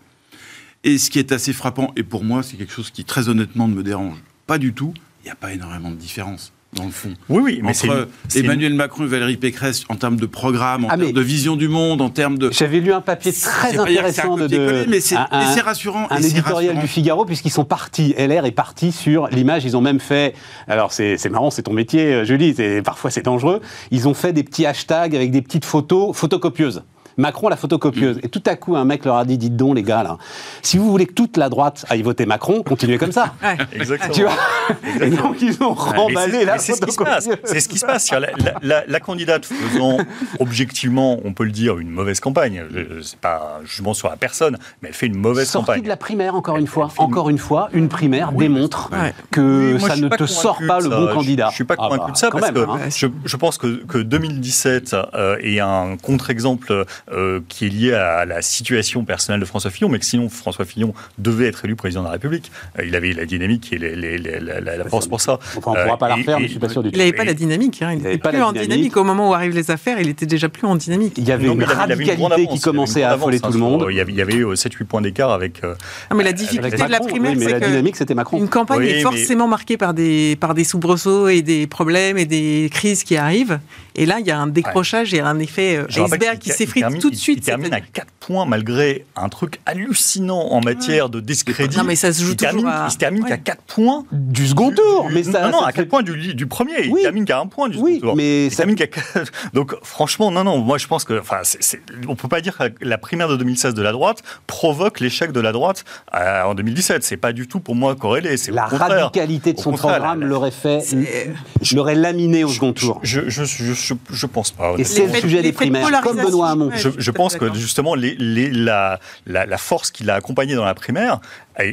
[0.85, 3.69] Et ce qui est assez frappant, et pour moi, c'est quelque chose qui très honnêtement
[3.69, 6.91] ne me dérange pas du tout, il n'y a pas énormément de différence dans le
[6.91, 7.11] fond.
[7.29, 10.99] Oui, oui, mais Entre Emmanuel Macron et Valérie Pécresse en termes de programme, en Ah,
[10.99, 12.51] termes de vision du monde, en termes de...
[12.53, 15.17] J'avais lu un papier très intéressant de, mais c'est
[15.61, 16.07] rassurant.
[16.11, 16.81] un et éditorial rassurant.
[16.83, 20.35] du Figaro, puisqu'ils sont partis, LR est parti sur l'image, ils ont même fait,
[20.69, 23.61] alors c'est marrant, c'est ton métier euh, Julie, parfois c'est dangereux,
[23.91, 26.83] ils ont fait des petits hashtags avec des petites photos photocopieuses.
[27.17, 28.19] Macron la photocopieuse.
[28.23, 30.19] Et tout à coup, un mec leur a dit, dites donc les gars, là,
[30.63, 33.35] si vous voulez que toute la droite aille voter Macron, continuez comme ça.
[33.43, 33.57] Ouais.
[33.73, 34.13] Exactement.
[34.15, 37.25] tu vois Et donc ils ont Mais remballé c'est- la c'est ce qui se passe.
[37.25, 37.51] photocopieuse.
[37.53, 38.05] C'est ce qui se passe.
[38.07, 39.99] C'est-à-dire, La, la- la candidate faisant
[40.41, 42.65] objectivement, on peut le dire, une mauvaise campagne.
[42.73, 45.83] Je- C'est pas un jugement sur la personne, mais elle fait une mauvaise Sortie campagne.
[45.83, 46.89] de la primaire, encore une fois.
[46.99, 49.13] une- Encore une fois, une primaire démontre Ouais.
[49.31, 51.49] que moi, ça ne te sort pas le bon candidat.
[51.51, 53.09] Je suis pas Ah convaincu bah, de ça parce que hein.
[53.25, 58.41] je, pense que, que 2017 euh, est un contre-exemple euh, qui est liée à la
[58.43, 62.07] situation personnelle de François Fillon, mais que sinon François Fillon devait être élu président de
[62.07, 62.51] la République.
[62.79, 65.35] Euh, il avait la dynamique et les- les- les- la, la- la force pour ça.
[65.35, 66.89] Enfin, on ne pourra Euh, pas la et- refaire, mais je suis pas sûr du
[66.89, 66.99] Il tout.
[66.99, 67.83] n'avait pas la dynamique.
[67.83, 68.71] hein, Il n'était pas plus en dynamique.
[68.71, 68.97] dynamique.
[68.97, 71.15] Au moment où arrivent les affaires, il était déjà plus en dynamique.
[71.19, 73.37] Il y avait Non, une il il avait radicalité avance, qui il commençait à affoler
[73.39, 73.87] avance, tout le hein, monde.
[73.91, 75.63] Il y avait, il y avait 7-8 points d'écart avec.
[75.65, 75.75] euh,
[76.11, 77.97] Non, mais la difficulté Avec de la Macron, primaire, oui, mais c'est la que dynamique,
[77.97, 78.39] c'était Macron.
[78.39, 82.19] une campagne Oui, est mais- forcément marquée par des, par des soubresauts et des problèmes
[82.19, 83.59] et des crises qui arrivent.
[83.97, 86.94] Et là, il y a un décrochage et un effet euh, iceberg qui s'effrite il
[86.95, 87.39] termine- tout de il- suite.
[87.39, 91.77] Il termine à c'est-à-dire- 4 points malgré un truc hallucinant en matière de discrédit.
[91.77, 93.29] Non, mais ça se joue il termine, toujours à- il se termine Ouais.
[93.29, 94.05] qu'à 4 points.
[94.13, 95.43] Du second tour, mais ça.
[95.47, 96.89] non, non, ça à fait- 4 points du, du premier.
[96.89, 97.01] Oui.
[97.01, 98.17] Il termine qu'à un point du Oui, second tour.
[98.17, 98.87] mais Il ça- termine qu'à
[99.55, 101.19] Donc, franchement, non, non, moi je pense que.
[101.21, 104.23] Enfin, c'est- c'est- on peut pas dire que la primaire de 2016 de la droite
[104.47, 107.03] provoque l'échec de la droite euh, en 2017.
[107.05, 108.37] C'est pas du tout pour moi corrélé.
[108.37, 111.33] C'est La radicalité de son programme la- la- l'aurait fait, C'est-
[111.75, 113.01] l'aurait laminé au second tour.
[113.03, 114.75] Je, je, je, je, je pense pas.
[114.79, 116.17] Et c'est le sujet des primaires, comme.
[116.17, 116.71] Benoît Hamon.
[116.99, 120.75] Je, pense que justement les, les- la, la, la force qui l'a accompagné dans la
[120.75, 121.21] primaire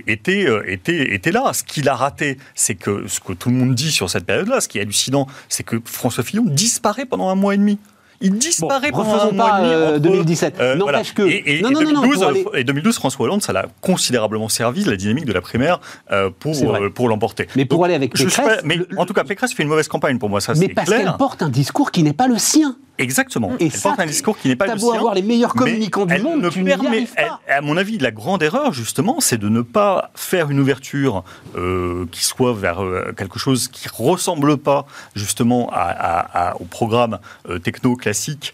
[0.08, 1.52] était, euh, était, était là.
[1.54, 4.62] Ce qu'il a raté, c'est que ce que tout le monde dit sur cette période-là,
[4.62, 7.80] ce qui est hallucinant, c'est que François Fillon disparaît pendant un mois et demi.
[8.24, 9.74] Il Bon, disparaît pendant un mois et demi.
[9.74, 10.60] euh, entre- 2017.
[10.60, 11.04] euh, N'empêche voilà.
[11.16, 11.22] que.
[11.24, 13.42] Et, et- non, et non, non, non, 2012, pour aller- euh, et 2012, François Hollande,
[13.42, 15.80] ça l'a considérablement servi, la dynamique de la primaire,
[16.12, 17.48] euh, pour, euh, l'emporter.
[17.56, 19.70] Mais pour Donc, aller avec Pécresse, pas- mais le- en tout cas, Pécresse fait une
[19.70, 21.00] mauvaise campagne pour moi, ça mais c'est parce clair.
[21.04, 22.76] qu'elle porte un discours qui n'est pas le sien.
[22.98, 23.52] Exactement.
[23.60, 24.94] Et elle ça, porte un discours qui n'est pas le sien.
[24.94, 27.40] avoir les meilleurs communicants du monde, ne tu permet- pas.
[27.48, 31.24] elle- à mon avis, la grande erreur, justement, c'est de ne pas faire une ouverture
[31.56, 36.66] euh, qui soit vers euh, quelque chose qui ressemble pas, justement, à- à- à- au
[36.66, 37.18] programme
[37.50, 38.54] euh, techno classique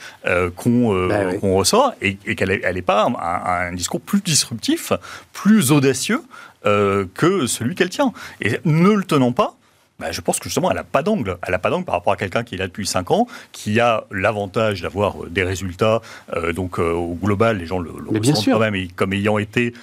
[0.56, 1.40] qu'on Bah oui.
[1.40, 4.94] qu'on ressort, et, et qu'elle n'ait pas un, un- un discours plus disruptif,
[5.34, 6.22] plus audacieux
[6.64, 8.12] que celui qu'elle tient.
[8.42, 9.56] Et ne le tenant pas,
[10.00, 11.38] bah, je pense que justement, elle n'a pas d'angle.
[11.46, 13.80] Elle n'a pas d'angle par rapport à quelqu'un qui est là depuis 5 ans, qui
[13.80, 16.02] a l'avantage d'avoir euh, des résultats.
[16.36, 19.38] euh, donc, euh, au global, les gens le, le ressentent quand même et comme ayant
[19.38, 19.74] été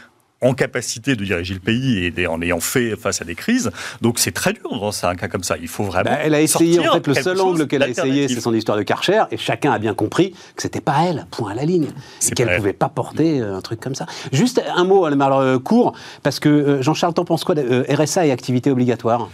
[0.40, 3.70] en capacité de diriger le pays et en ayant fait face à des crises.
[4.03, 5.57] Donc, c'est très dur dans un cas comme ça.
[5.59, 6.11] Il faut vraiment.
[6.11, 8.77] Bah, elle a essayé, en fait, le seul angle qu'elle a essayé, c'est son histoire
[8.77, 11.87] de Karcher, et chacun a bien compris que c'était pas elle, point à la ligne,
[11.87, 12.59] et C'est qu'elle elle.
[12.59, 14.07] pouvait pas porter un truc comme ça.
[14.33, 18.70] Juste un mot, alors court, parce que Jean-Charles, t'en penses quoi de, RSA et activité
[18.70, 19.31] obligatoire?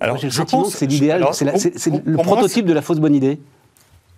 [0.00, 3.14] Alors, Moi, je pense- que c'est l'idéal, c'est le moi, prototype de la fausse bonne
[3.14, 3.38] idée.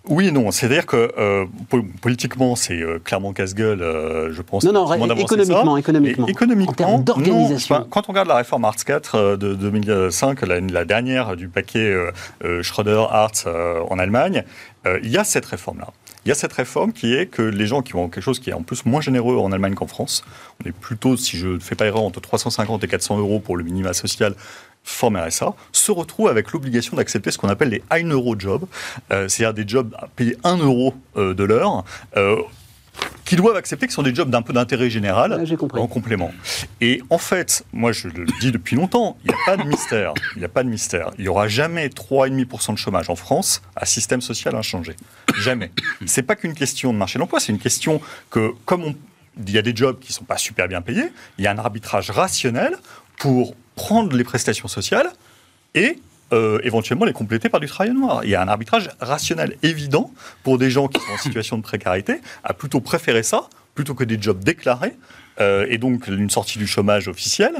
[0.09, 0.51] Oui et non.
[0.51, 4.65] C'est-à-dire que euh, po- politiquement, c'est euh, clairement casse-gueule, euh, je pense.
[4.65, 5.79] Non, non, économiquement, ça.
[5.79, 6.27] économiquement.
[6.27, 7.87] Et économiquement, En termes d'organisation.
[7.89, 11.95] quand on regarde la réforme Arts 4 euh, de 2005, la, la dernière du paquet
[12.61, 14.43] Schröder-Arts euh, en Allemagne,
[15.01, 15.87] il y a cette réforme-là.
[16.25, 18.49] Il y a cette réforme qui est que les gens qui ont quelque chose qui
[18.49, 20.23] est en plus moins généreux en Allemagne qu'en France,
[20.63, 23.55] on est plutôt, si je ne fais pas erreur, entre 350 et 400 euros pour
[23.55, 24.35] le minima social,
[24.83, 28.65] forme RSA, se retrouvent avec l'obligation d'accepter ce qu'on appelle les 1 euro jobs,
[29.11, 31.83] euh, c'est-à-dire des jobs payés 1 euro euh, de l'heure,
[32.17, 32.37] euh,
[33.25, 35.79] qui doivent accepter que ce sont des jobs d'un peu d'intérêt général compris.
[35.81, 36.31] en complément.
[36.81, 40.13] Et en fait, moi je le dis depuis longtemps, il n'y a pas de mystère.
[40.35, 41.09] Il n'y a pas de mystère.
[41.17, 44.95] Il n'y aura jamais 3,5% de chômage en France à système social inchangé.
[45.39, 45.71] Jamais.
[46.05, 48.95] C'est pas qu'une question de marché de l'emploi, c'est une question que, comme on-
[49.47, 51.51] il y a des jobs qui ne sont pas super bien payés, il y a
[51.51, 52.75] un arbitrage rationnel
[53.17, 55.11] pour prendre les prestations sociales
[55.75, 55.99] et
[56.31, 58.21] euh, éventuellement les compléter par du travail noir.
[58.23, 60.11] Il y a un arbitrage rationnel évident
[60.43, 64.03] pour des gens qui sont en situation de précarité à plutôt préférer ça plutôt que
[64.03, 64.95] des jobs déclarés.
[65.41, 67.51] Euh, et donc une sortie du chômage officiel,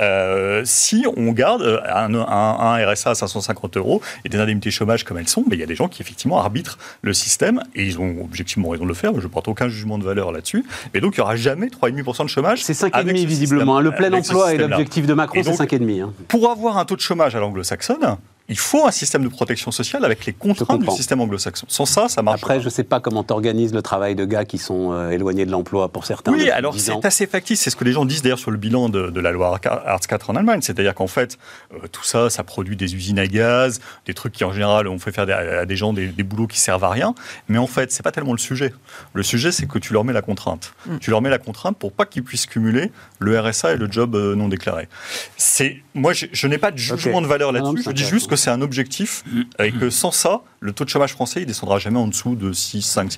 [0.00, 4.70] euh, si on garde euh, un, un- un RSA à 550 euros et des indemnités
[4.70, 7.62] chômage comme elles sont, mais il y a des gens qui effectivement arbitrent le système
[7.74, 9.12] et ils ont objectivement raison de le faire.
[9.16, 10.64] Je ne porte aucun jugement de valeur là-dessus.
[10.94, 12.62] Et donc il n'y aura jamais 3,5% de chômage.
[12.62, 13.76] C'est avec 5,5 ce visiblement.
[13.78, 14.76] système- Le plein emploi et système-là.
[14.76, 16.00] l'objectif de Macron, c'est donc, 5,5.
[16.02, 16.12] hein.
[16.28, 18.16] pour avoir un taux de chômage à l'anglo-saxonne,
[18.48, 21.66] il faut un système de protection sociale avec les contraintes du système anglo-saxon.
[21.68, 22.60] Sans ça, ça marche Après, pas.
[22.60, 25.46] je ne sais pas comment tu organises le travail de gars qui sont euh, éloignés
[25.46, 26.32] de l'emploi pour certains.
[26.32, 26.98] Oui, alors 10 ans.
[27.00, 27.60] c'est assez factice.
[27.60, 30.00] C'est ce que les gens disent d'ailleurs sur le bilan de, de la loi Arts
[30.00, 30.60] 4 en Allemagne.
[30.62, 31.38] C'est-à-dire qu'en fait,
[31.72, 34.98] euh, tout ça, ça produit des usines à gaz, des trucs qui en général, on
[34.98, 37.14] fait faire des- à des gens des, des boulots qui servent à rien.
[37.48, 38.72] Mais en fait, c'est pas tellement le sujet.
[39.14, 40.74] Le sujet, c'est que tu leur mets la contrainte.
[41.00, 44.14] Tu leur mets la contrainte pour pas qu'ils puissent cumuler le RSA et le job
[44.16, 44.88] euh, non déclaré.
[45.36, 47.82] C'est moi, je, je n'ai pas de jugement de valeur là-dessus.
[47.84, 49.24] Je dis juste que c'est un objectif
[49.58, 52.52] et que sans ça, le taux de chômage français, il descendra jamais en dessous de
[52.52, 53.12] 6, 5,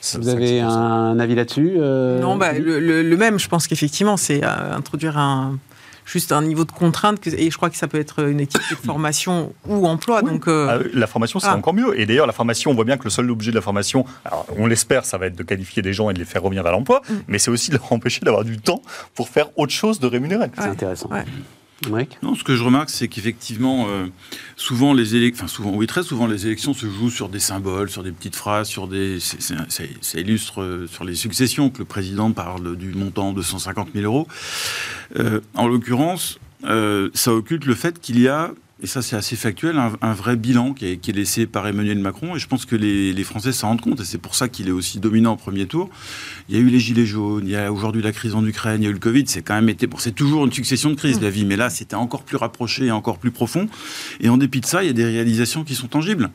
[0.00, 0.18] 6.
[0.18, 4.16] Vous avez un avis là-dessus euh, Non, bah, le, le- le même, je pense qu'effectivement,
[4.16, 5.58] c'est euh, introduire un,
[6.04, 8.76] juste un niveau de contrainte, et je crois que ça peut être une équipe de
[8.76, 10.20] formation ou emploi.
[10.24, 10.30] Oui.
[10.30, 11.56] Donc, euh, Ah la formation, c'est ah.
[11.56, 11.98] encore mieux.
[11.98, 14.46] Et d'ailleurs, la formation, on voit bien que le seul objet de la formation, alors,
[14.56, 16.72] on l'espère, ça va être de qualifier des gens et de les faire revenir vers
[16.72, 17.14] l'emploi, Mm.
[17.28, 18.82] mais c'est aussi de leur empêcher d'avoir du temps
[19.14, 20.46] pour faire autre chose de rémunéré.
[20.54, 20.68] C'est Ouais.
[20.68, 21.08] intéressant.
[21.10, 21.24] Ouais.
[22.22, 24.06] Non, ce que je remarque, c'est qu'effectivement, euh,
[24.56, 27.90] souvent les élections, enfin souvent, oui, très souvent, les élections se jouent sur des symboles,
[27.90, 32.32] sur des petites phrases, sur des, ça illustre euh, sur les successions que le président
[32.32, 34.26] parle du montant de 150 000 euros.
[35.18, 39.78] Euh, en l'occurrence, ça occulte le fait qu'il y a et ça c'est assez factuel,
[39.78, 42.36] un, vrai bilan qui est, laissé par Emmanuel Macron.
[42.36, 44.72] Et je pense que les, Français s'en rendent compte, et c'est pour ça qu'il est
[44.72, 45.88] aussi dominant au premier tour.
[46.48, 48.82] Il y a eu les gilets jaunes, il y a aujourd'hui la crise en Ukraine,
[48.82, 49.24] il y a eu le Covid.
[49.26, 51.70] C'est quand même été, bon, c'est toujours une succession de crises la vie, mais là
[51.70, 53.66] c'était encore plus rapproché et encore plus profond.
[54.20, 56.30] Et en dépit de ça, il y a des réalisations qui sont tangibles.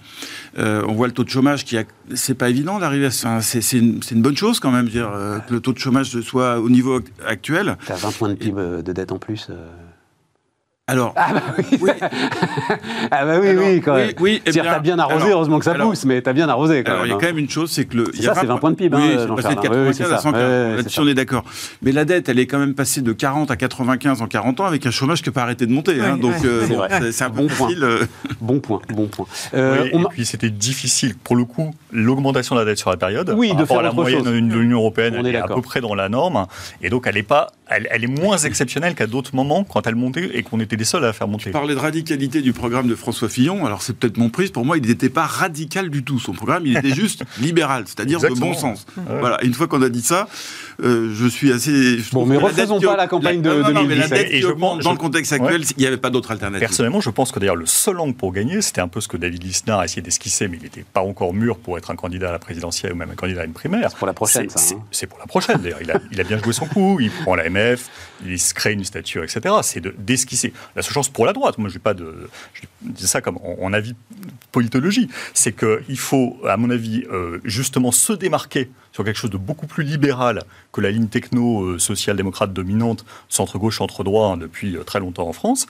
[0.57, 1.77] Euh, on voit le taux de chômage qui,
[2.15, 3.09] c'est pas évident d'arriver.
[3.23, 3.41] À...
[3.41, 6.59] C'est une, une, bonne chose quand même, dire euh, que le taux de chômage soit
[6.59, 7.77] au niveau actuel.
[7.85, 9.47] T'as 20 points de PIB de dette en plus.
[9.49, 9.67] Euh.
[10.87, 11.89] Alors, ah bah oui,
[13.11, 14.13] ah bah oui, oui, quand même.
[14.19, 16.83] Oui, oui t'as bien arrosé, heureusement que ça pousse, mais t'as bien arrosé.
[16.83, 18.05] Quand alors, il y a quand même une chose, c'est que le.
[18.13, 18.97] ça, c'est 20 points de PIB.
[18.97, 20.77] Oui, hein, c'est passé de 95 à 140.
[20.77, 21.43] Là-dessus, on est d'accord.
[21.83, 24.65] Mais la dette, elle est quand même passée de 40 à 95 en 40 ans,
[24.65, 26.01] avec un chômage qui n'a pas arrêté de monter.
[26.01, 26.67] Hein, donc, euh,
[27.11, 27.69] c'est un bon point.
[27.79, 28.05] Euh.
[28.41, 29.27] Bon point, bon point.
[29.53, 33.33] Euh, et puis, c'était difficile, pour le coup, l'augmentation de la dette sur la période.
[33.37, 36.09] Oui, de faire la moyenne de l'Union européenne, elle est à peu près dans la
[36.09, 36.47] norme.
[36.81, 40.31] Et donc, elle est pas, elle est moins exceptionnelle qu'à d'autres moments quand elle montait
[40.33, 43.29] et qu'on était les seuls à faire monter parlais de radicalité du programme de François
[43.29, 43.65] Fillon.
[43.65, 44.51] Alors c'est peut-être mon prise.
[44.51, 46.19] Pour moi, il n'était pas radical du tout.
[46.19, 48.85] Son programme, il était juste libéral, c'est-à-dire de bon sens.
[49.19, 49.43] Voilà.
[49.43, 50.27] une fois qu'on a dit ça,
[50.83, 51.99] euh, je suis assez.
[52.11, 54.27] bon, mais refaisons pas la campagne de, 2017.
[54.31, 56.67] et je pense, dans le contexte actuel, il n'y avait pas d'autre alternative.
[56.67, 59.17] Personnellement, je pense que d'ailleurs le seul angle pour gagner, c'était un peu ce que
[59.17, 62.29] David Lisnard a essayé d'esquisser, mais il n'était pas encore mûr pour être un candidat
[62.29, 63.89] à la présidentielle ou même un candidat à une primaire.
[63.91, 64.75] C'est pour la prochaine, ça.
[64.75, 64.79] Hein.
[64.91, 65.61] C'est pour la prochaine.
[65.61, 66.99] D'ailleurs, il a, il a bien joué son coup.
[66.99, 67.89] Il prend la MF,
[68.25, 69.55] il se crée une stature, etc.
[69.63, 70.53] C'est d'esquisser.
[70.75, 71.57] la seule chance pour la droite.
[71.57, 73.95] Moi, je n'ai pas de je dis ça comme en, avis
[74.51, 79.37] politologie, c'est qu'il faut, à mon avis, euh, justement se démarquer sur quelque chose de
[79.37, 84.83] beaucoup plus libéral que la ligne techno euh, social-démocrate dominante, centre-gauche, centre-droit, hein, depuis euh,
[84.83, 85.67] très longtemps en France,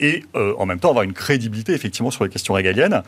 [0.00, 3.02] et en même temps avoir une crédibilité, effectivement, sur les questions régaliennes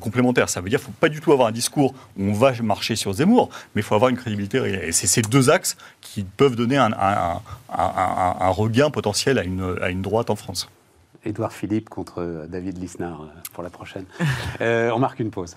[0.00, 0.48] complémentaires.
[0.48, 2.52] Ça veut dire qu'il ne faut pas du tout avoir un discours où on va
[2.62, 4.58] marcher sur Zemmour, mais il faut avoir une crédibilité.
[4.86, 6.92] Et c'est ces deux axes qui peuvent donner un
[8.50, 10.68] regain potentiel à une, à une droite en France.
[11.26, 14.04] Édouard Philippe contre David Lisnard euh, pour la prochaine.
[14.60, 15.56] Euh, on marque une pause.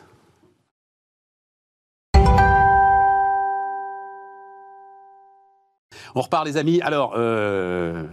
[6.15, 6.81] On repart, les amis.
[6.81, 8.03] Alors, euh,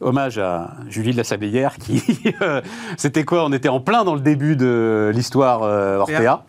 [0.00, 2.02] hommage à Julie de la Sablière qui.
[2.96, 3.44] C'était quoi?
[3.44, 6.44] On était en plein dans le début de l'histoire Orpea.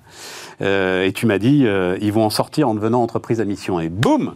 [0.61, 1.65] et tu m'as dit,
[2.01, 3.79] ils vont en sortir en devenant entreprise à mission.
[3.79, 4.35] Et boum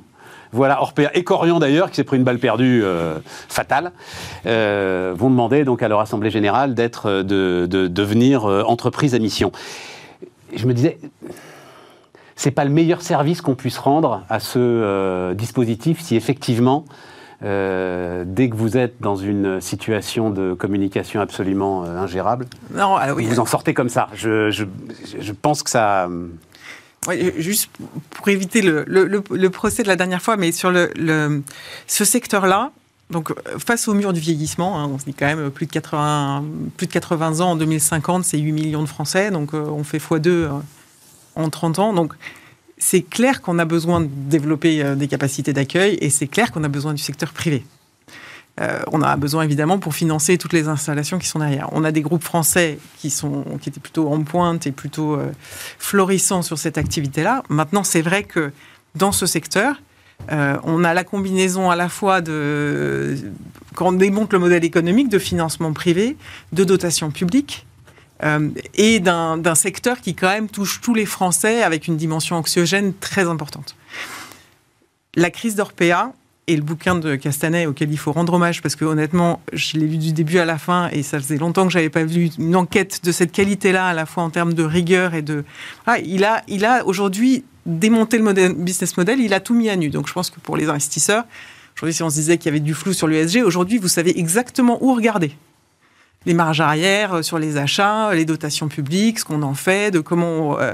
[0.51, 3.17] voilà, Orpea et Corian d'ailleurs, qui s'est pris une balle perdue euh,
[3.49, 3.91] fatale,
[4.45, 7.23] euh, vont demander donc à leur assemblée générale d'être, euh,
[7.67, 9.51] de, devenir entreprise à mission.
[10.55, 10.97] Je me disais,
[12.35, 16.85] c'est pas le meilleur service qu'on puisse rendre à ce dispositif si effectivement
[17.41, 23.45] dès que vous êtes dans une situation de communication absolument ingérable, non, ah vous en
[23.45, 24.07] sortez comme ça.
[24.15, 26.09] Je, je pense que ça,
[27.37, 27.69] juste
[28.11, 32.71] pour éviter le, procès de la dernière fois, mais sur ce secteur-là,
[33.09, 36.43] donc face au mur du vieillissement, hein, on se dit quand même plus de 80,
[36.75, 39.99] plus de 80 ans en 2050, c'est 8 millions de Français, donc euh, on fait
[39.99, 40.49] x2 euh,
[41.35, 41.93] en 30 ans.
[41.93, 42.13] Donc
[42.77, 46.65] c'est clair qu'on a besoin de développer euh, des capacités d'accueil et c'est clair qu'on
[46.65, 47.63] a besoin du secteur privé.
[48.59, 51.69] Euh, on a besoin évidemment pour financer toutes les installations qui sont derrière.
[51.73, 55.31] On a des groupes français qui, sont, qui étaient plutôt en pointe et plutôt euh,
[55.77, 57.43] florissants sur cette activité-là.
[57.49, 58.51] Maintenant, c'est vrai que
[58.95, 59.81] dans ce secteur,
[60.31, 63.15] euh, on a la combinaison à la fois de,
[63.75, 66.17] quand on démonte le modèle économique, de financement privé,
[66.51, 67.65] de dotation publique.
[68.73, 73.27] et d'un secteur qui quand même touche tous les Français avec une dimension anxiogène très
[73.27, 73.75] importante.
[75.15, 76.13] La crise d'Orpea,
[76.47, 79.87] et le bouquin de Castanet auquel il faut rendre hommage parce que honnêtement, je l'ai
[79.87, 82.55] lu du début à la fin et ça faisait longtemps que j'avais pas vu une
[82.55, 85.43] enquête de cette qualité-là à la fois en termes de rigueur et de.
[85.85, 89.75] Ah, il a, il a aujourd'hui démonté le business model, il a tout mis à
[89.75, 89.89] nu.
[89.89, 91.25] Donc je pense que pour les investisseurs,
[91.75, 94.17] aujourd'hui si on se disait qu'il y avait du flou sur l'USG, aujourd'hui vous savez
[94.17, 95.33] exactement où regarder
[96.27, 99.99] les marges arrière euh, sur les achats, les dotations publiques, ce qu'on en fait, de
[99.99, 100.73] comment on, euh,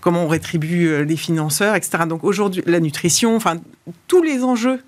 [0.00, 2.04] comment on rétribue euh, les financeurs, etc.
[2.08, 3.56] Donc aujourd'hui, la nutrition, enfin
[4.06, 4.80] tous les enjeux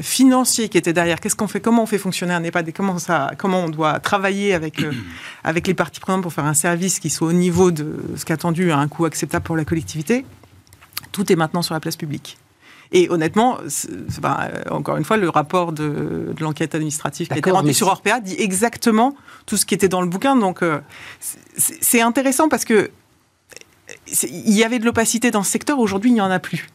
[0.00, 1.20] financier qui était derrière.
[1.20, 1.60] Qu'est-ce qu'on fait?
[1.60, 2.72] Comment on fait fonctionner un EHPAD?
[2.72, 4.92] Comment, ça, comment on doit travailler avec, euh,
[5.44, 8.70] avec les parties prenantes pour faire un service qui soit au niveau de ce qu'attendu
[8.72, 10.24] à un coût acceptable pour la collectivité?
[11.12, 12.38] Tout est maintenant sur la place publique.
[12.92, 17.74] Et honnêtement, euh, encore une fois, le rapport de, l'enquête administrative qui a été rendu
[17.74, 20.36] sur Orpea dit exactement tout ce qui était dans le bouquin.
[20.36, 20.78] Donc, euh,
[21.56, 22.90] c'est intéressant parce que
[24.28, 25.78] il y avait de l'opacité dans ce secteur.
[25.78, 26.68] Aujourd'hui, il n'y en a plus.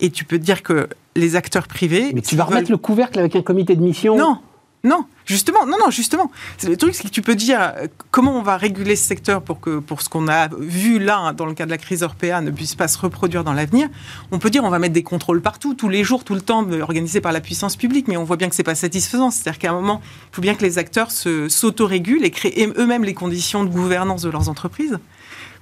[0.00, 2.12] Et tu peux te dire que les acteurs privés.
[2.14, 4.38] Mais tu vas remettre le couvercle avec un comité de mission Non.
[4.84, 6.30] Non, justement, non, non, justement.
[6.58, 9.40] C'est le truc, c'est que tu peux dire euh, comment on va réguler ce secteur
[9.40, 12.02] pour que, pour ce qu'on a vu là, hein, dans le cas de la crise
[12.02, 13.88] européenne, ne puisse pas se reproduire dans l'avenir.
[14.30, 16.70] On peut dire on va mettre des contrôles partout, tous les jours, tout le temps,
[16.82, 19.30] organisés par la puissance publique, mais on voit bien que c'est pas satisfaisant.
[19.30, 23.04] C'est-à-dire qu'à un moment, il faut bien que les acteurs se, s'autorégulent et créent eux-mêmes
[23.04, 24.98] les conditions de gouvernance de leurs entreprises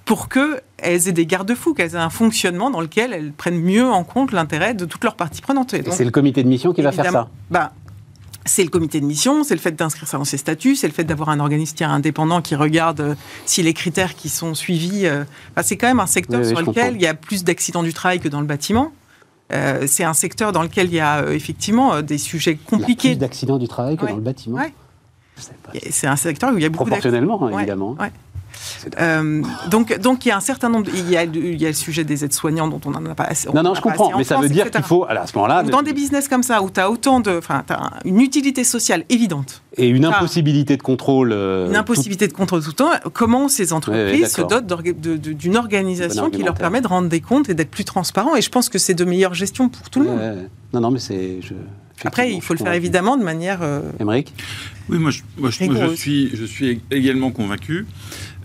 [0.05, 0.61] pour qu'elles
[1.09, 4.75] aient des garde-fous, qu'elles aient un fonctionnement dans lequel elles prennent mieux en compte l'intérêt
[4.75, 5.75] de toutes leurs parties prenantes.
[5.91, 7.29] C'est le comité de mission qui va faire ça.
[7.51, 7.73] Bah,
[8.45, 10.93] c'est le comité de mission, c'est le fait d'inscrire ça dans ses statuts, c'est le
[10.93, 13.15] fait d'avoir un organisme tiers indépendant qui regarde euh,
[13.47, 15.07] si les critères qui sont suivis.
[15.07, 15.23] euh,
[15.55, 16.97] bah, c'est quand même un secteur Oui, oui, sur lequel comprends.
[16.97, 18.91] il y a plus d'accidents du travail que dans le bâtiment.
[19.53, 22.67] Euh, c'est un secteur dans lequel il y a effectivement des sujets Il y a
[22.67, 23.15] plus compliqués.
[23.15, 24.11] d'accidents du travail que Ouais.
[24.11, 24.57] dans le bâtiment.
[24.59, 24.73] Ouais.
[25.91, 27.11] C'est un secteur où il y a beaucoup d'accidents.
[27.21, 27.97] Proportionnellement, hein, évidemment.
[28.01, 28.11] ouais.
[29.01, 30.87] Euh, donc, donc il y a un certain nombre.
[30.87, 33.05] de- il, y a, le- il y a le sujet des aides-soignants dont on n'en
[33.07, 33.49] a pas assez.
[33.49, 35.35] on Non, non, a je comprends, mais ça veut dire qu'il faut, alors, à ce
[35.37, 37.31] moment-là, dans des business comme ça où tu as autant de.
[37.39, 39.63] Enfin, tu as une utilité sociale évidente.
[39.77, 41.33] et une impossibilité de contrôle.
[41.33, 44.67] euh, une impossibilité de contrôle tout le temps, comment ces entreprises se dotent
[45.17, 48.37] d'une organisation qui leur permet de rendre des comptes et d'être plus transparent.
[48.37, 50.21] Et je pense que c'est de meilleure gestion pour tout le monde.
[50.73, 51.41] Non, non, mais c'est.
[51.43, 51.55] je-
[52.05, 53.61] Après, il faut le faire évidemment de manière.
[53.63, 54.35] euh, Émeric?
[54.89, 55.99] Oui, moi, je, moi, je- moi, je Rigoureuse.
[55.99, 57.87] suis, je suis également convaincu.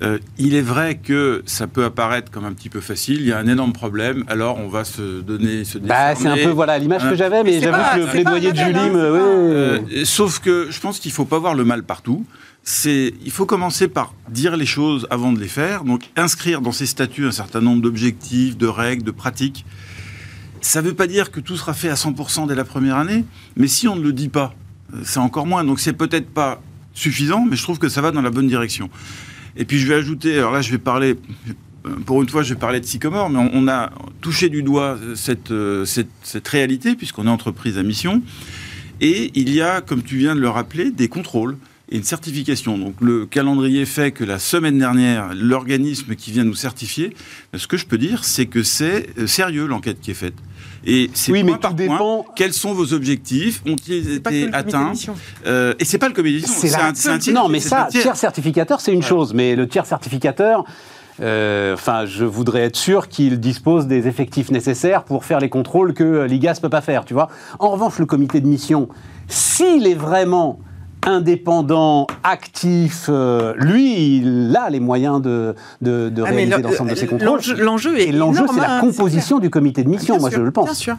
[0.03, 3.21] Euh, il est vrai que ça peut apparaître comme un petit peu facile.
[3.21, 4.23] Il y a un énorme problème.
[4.27, 7.59] Alors, on va se donner, se Bah, c'est un peu voilà l'image que j'avais, mais
[7.59, 8.99] j'avoue que le plaidoyer de Julie me.
[8.99, 12.25] Euh, sauf que je pense qu'il faut pas voir le mal partout.
[12.63, 15.83] C'est, il faut commencer par dire les choses avant de les faire.
[15.83, 19.65] Donc, inscrire dans ces statuts un certain nombre d'objectifs, de règles, de pratiques.
[20.61, 23.23] Ça ne veut pas dire que tout sera fait à 100% dès la première année,
[23.55, 24.53] mais si on ne le dit pas,
[24.93, 25.63] euh, c'est encore moins.
[25.63, 26.61] Donc, c'est peut-être pas
[26.93, 28.89] suffisant, mais je trouve que ça va dans la bonne direction.
[29.57, 31.15] Et puis, je vais ajouter, alors là, je vais parler,
[32.05, 33.91] pour une fois, je vais parler de Sycomore, mais on, a
[34.21, 35.15] touché du doigt euh,
[35.51, 38.21] euh, cette réalité, puisqu'on est entreprise à mission.
[39.01, 41.57] Et il y a, comme tu viens de le rappeler, des contrôles
[41.89, 42.77] et une certification.
[42.77, 47.15] Donc le calendrier fait que la semaine dernière, l'organisme qui vient nous certifier,
[47.55, 50.33] ce que je peux dire, c'est que c'est euh, sérieux l'enquête qui est faite.
[50.85, 52.25] Et c'est Oui, point mais par tout point, dépend.
[52.35, 54.93] quels sont vos objectifs Ont-ils été atteints.
[55.45, 57.59] Euh, Et c'est pas le comité d'émission, C'est la- un- c'est un tiers- non, mais
[57.59, 58.03] c'est ça, tiers.
[58.03, 60.63] tiers certificateur, c'est une chose, mais le tiers certificateur,
[61.19, 65.93] euh, enfin, je voudrais être sûr qu'il dispose des effectifs nécessaires pour faire les contrôles
[65.93, 67.27] que euh, l'IGAS peut pas faire, tu vois.
[67.59, 68.87] En revanche, le comité de mission,
[69.27, 70.59] s'il est vraiment
[71.07, 76.89] indépendant, actif, euh, lui, il a les moyens de, de, de Ah, réaliser le- l'ensemble
[76.91, 77.27] de ses contrôles.
[77.27, 80.29] l'enjeu- L'enjeu est Et l'enjeu, c'est la hein, composition du comité de mission, Bien moi
[80.29, 80.65] sûr, je le pense.
[80.65, 80.97] Bien sûr.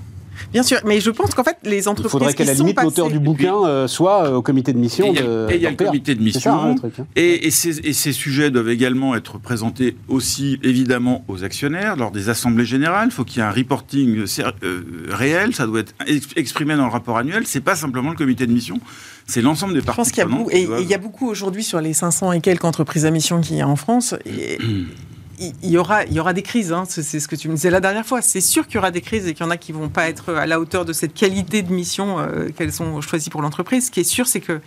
[0.52, 3.08] Bien sûr, mais je pense qu'en fait, les Il entreprises faudrait qu'à la limite l'auteur
[3.10, 5.18] du bouquin euh, soit au comité de mission Et il y
[5.66, 6.52] a- il le comité de ça, mission.
[6.62, 7.06] hein, truc, hein.
[7.16, 12.10] Et, et ces, et ces sujets doivent également être présentés aussi, évidemment, aux actionnaires lors
[12.10, 13.08] des assemblées générales.
[13.10, 15.54] Il faut qu'il y ait un reporting ser- euh, réel.
[15.54, 17.42] Ça doit être ex- exprimé dans le rapport annuel.
[17.46, 18.78] C'est pas simplement le comité de mission.
[19.26, 20.88] C'est l'ensemble des Je parties pense qu'il y a prenantes beaucoup, qui et doivent- il
[20.88, 23.68] y a beaucoup aujourd'hui sur les 500 et quelques entreprises à mission qu'il y a
[23.68, 24.14] en France.
[24.24, 24.58] Et
[25.40, 26.72] il y aura, il y aura des crises.
[26.72, 26.84] hein.
[26.88, 28.22] C'est ce que tu me disais la dernière fois.
[28.22, 30.08] C'est sûr qu'il y aura des crises et qu'il y en a qui vont pas
[30.08, 33.86] être à la hauteur de cette qualité de mission euh, qu'elles ont choisie pour l'entreprise.
[33.86, 34.60] Ce qui est sûr, c'est que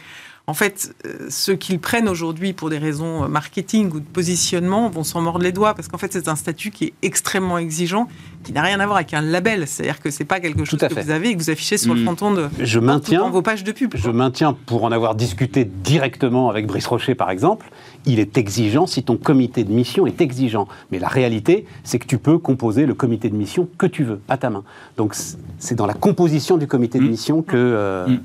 [0.48, 4.90] en fait, euh, ceux qu'ils prennent aujourd'hui pour des raisons euh, marketing ou de positionnement
[4.90, 8.08] vont s'en mordre les doigts parce qu'en fait, c'est un statut qui est extrêmement exigeant,
[8.44, 9.68] qui n'a rien à voir avec un label.
[9.68, 11.04] C'est-à-dire que c'est pas quelque chose que fait.
[11.04, 12.04] vous avez et que vous affichez sur le Mm.
[12.06, 13.30] fronton de Je dans maintiens.
[13.30, 13.94] vos pages de pub.
[13.96, 17.70] Je maintiens, pour en avoir discuté directement avec Brice Rocher, par exemple,
[18.06, 20.68] il est exigeant si ton comité de mission est exigeant.
[20.92, 24.20] Mais la réalité, c'est que tu peux composer le comité de mission que tu veux,
[24.28, 24.64] à ta main.
[24.98, 25.14] Donc,
[25.60, 27.10] c'est dans la composition du comité de Mm.
[27.10, 28.20] mission que euh, Mm.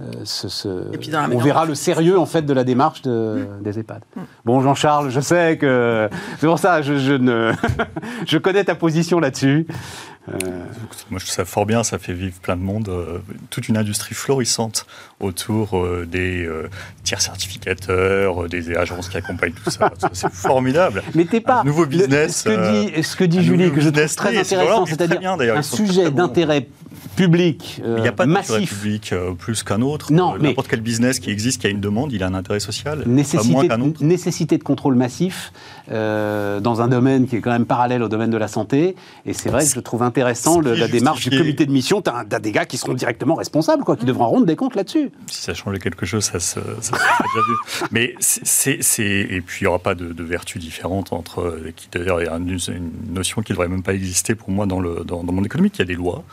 [0.00, 2.64] Euh, ce- ce- Et puis dans la on verra le sérieux, en fait, de la
[2.64, 4.02] démarche de- des EHPAD.
[4.44, 6.08] Bon, Jean-Charles, je sais que...
[6.38, 7.52] C'est pour ça, je, je ne...
[8.26, 9.66] je connais ta position là-dessus.
[10.30, 10.36] Euh,
[11.10, 13.18] Moi, je trouve ça fort bien, ça fait vivre plein de monde, euh,
[13.50, 14.86] toute une industrie florissante
[15.20, 16.70] autour euh, des euh,
[17.02, 19.90] tiers certificateurs, euh, des agences qui accompagnent tout ça.
[20.12, 21.02] C'est formidable.
[21.14, 21.60] Mais t'es pas.
[21.60, 24.36] Un nouveau le- business, ce, que dit, ce que dit Julie, que je trouve très
[24.38, 26.68] intéressant, c'est-à-dire un sujet d'intérêt
[27.16, 28.74] public euh, Il n'y a pas de massif.
[28.80, 30.12] public euh, plus qu'un autre.
[30.12, 32.60] Non, Euh, N'importe quel business qui existe, qui a une demande, il a un intérêt
[32.60, 33.02] social.
[33.06, 34.02] Nécessité, moins qu'un autre.
[34.04, 35.52] nécessité de contrôle massif
[35.90, 38.96] euh, dans un domaine qui est quand même parallèle au domaine de la santé.
[39.26, 42.02] Et c'est vrai que je trouve intéressant le- la démarche du comité de mission.
[42.02, 45.10] Tu as, des gars qui seront directement responsables, quoi, qui devront rendre des comptes là-dessus.
[45.30, 46.96] Si ça changeait quelque chose, ça se, ça.
[47.90, 52.20] Mais c'est, et puis il n'y aura pas de, de vertu différente entre, euh, d'ailleurs
[52.20, 52.58] est un- une,
[53.12, 55.70] notion qui ne devrait même pas exister pour moi dans, le, dans, dans mon économie,
[55.70, 56.24] qu'il y a des lois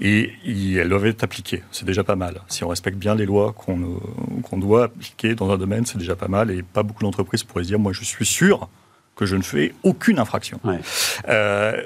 [0.00, 0.11] et
[0.44, 1.62] y- elles doivent être appliquées.
[1.70, 2.40] C'est déjà pas mal.
[2.48, 3.96] Si on respecte bien les lois qu'on, euh,
[4.42, 7.64] qu'on doit appliquer dans un domaine, c'est déjà pas mal et pas beaucoup d'entreprises pourraient
[7.64, 8.68] se dire, moi je suis sûr
[9.16, 10.58] que je ne fais aucune infraction.
[10.64, 10.80] Ouais.
[11.28, 11.80] Euh,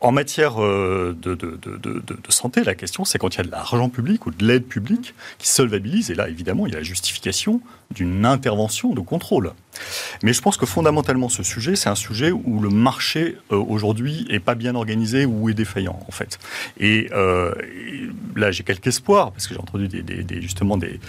[0.00, 3.44] en matière euh, de, de, de, de, santé, la question, c'est quand il y a
[3.44, 6.78] de l'argent public ou de l'aide publique qui solvabilise, et là, évidemment, il y a
[6.78, 7.62] la justification
[7.94, 9.52] d'une intervention de contrôle.
[10.22, 14.26] Mais je pense que fondamentalement, ce sujet, c'est un sujet où le marché, euh, aujourd'hui,
[14.30, 16.38] est pas bien organisé ou est défaillant, en fait.
[16.78, 17.52] Et, euh,
[18.36, 21.00] là, j'ai quelques espoirs, parce que j'ai entendu des, des, justement des,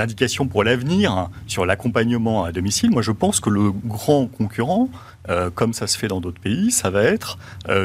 [0.00, 2.90] indications pour l'avenir hein, sur l'accompagnement à domicile.
[2.90, 4.88] Moi, je pense que le grand concurrent,
[5.28, 7.38] euh, comme ça se fait dans d'autres pays, ça va être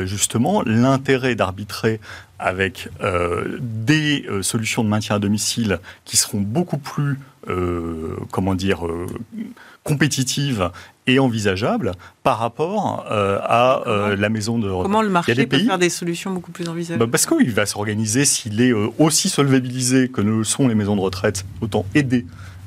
[0.06, 2.00] justement l'intérêt d'arbitrer
[2.40, 7.20] avec euh, des solutions de maintien à domicile qui seront beaucoup plus,
[8.32, 8.88] comment dire,
[9.84, 10.72] compétitives
[11.06, 11.92] et envisageables
[12.24, 13.84] par rapport à
[14.18, 17.06] la maison de Comment le marché peut faire des solutions beaucoup plus envisageables?
[17.06, 20.96] Bah, Parce qu'il va s'organiser s'il est aussi solvabilisé que ne le sont les maisons
[20.96, 22.26] de retraite, autant aider